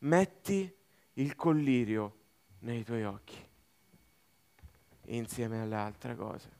metti 0.07 0.73
il 1.15 1.35
collirio 1.35 2.15
nei 2.61 2.85
tuoi 2.85 3.05
occhi 3.05 3.45
insieme 5.09 5.61
alle 5.61 5.77
altre 5.77 6.15
cose. 6.17 6.56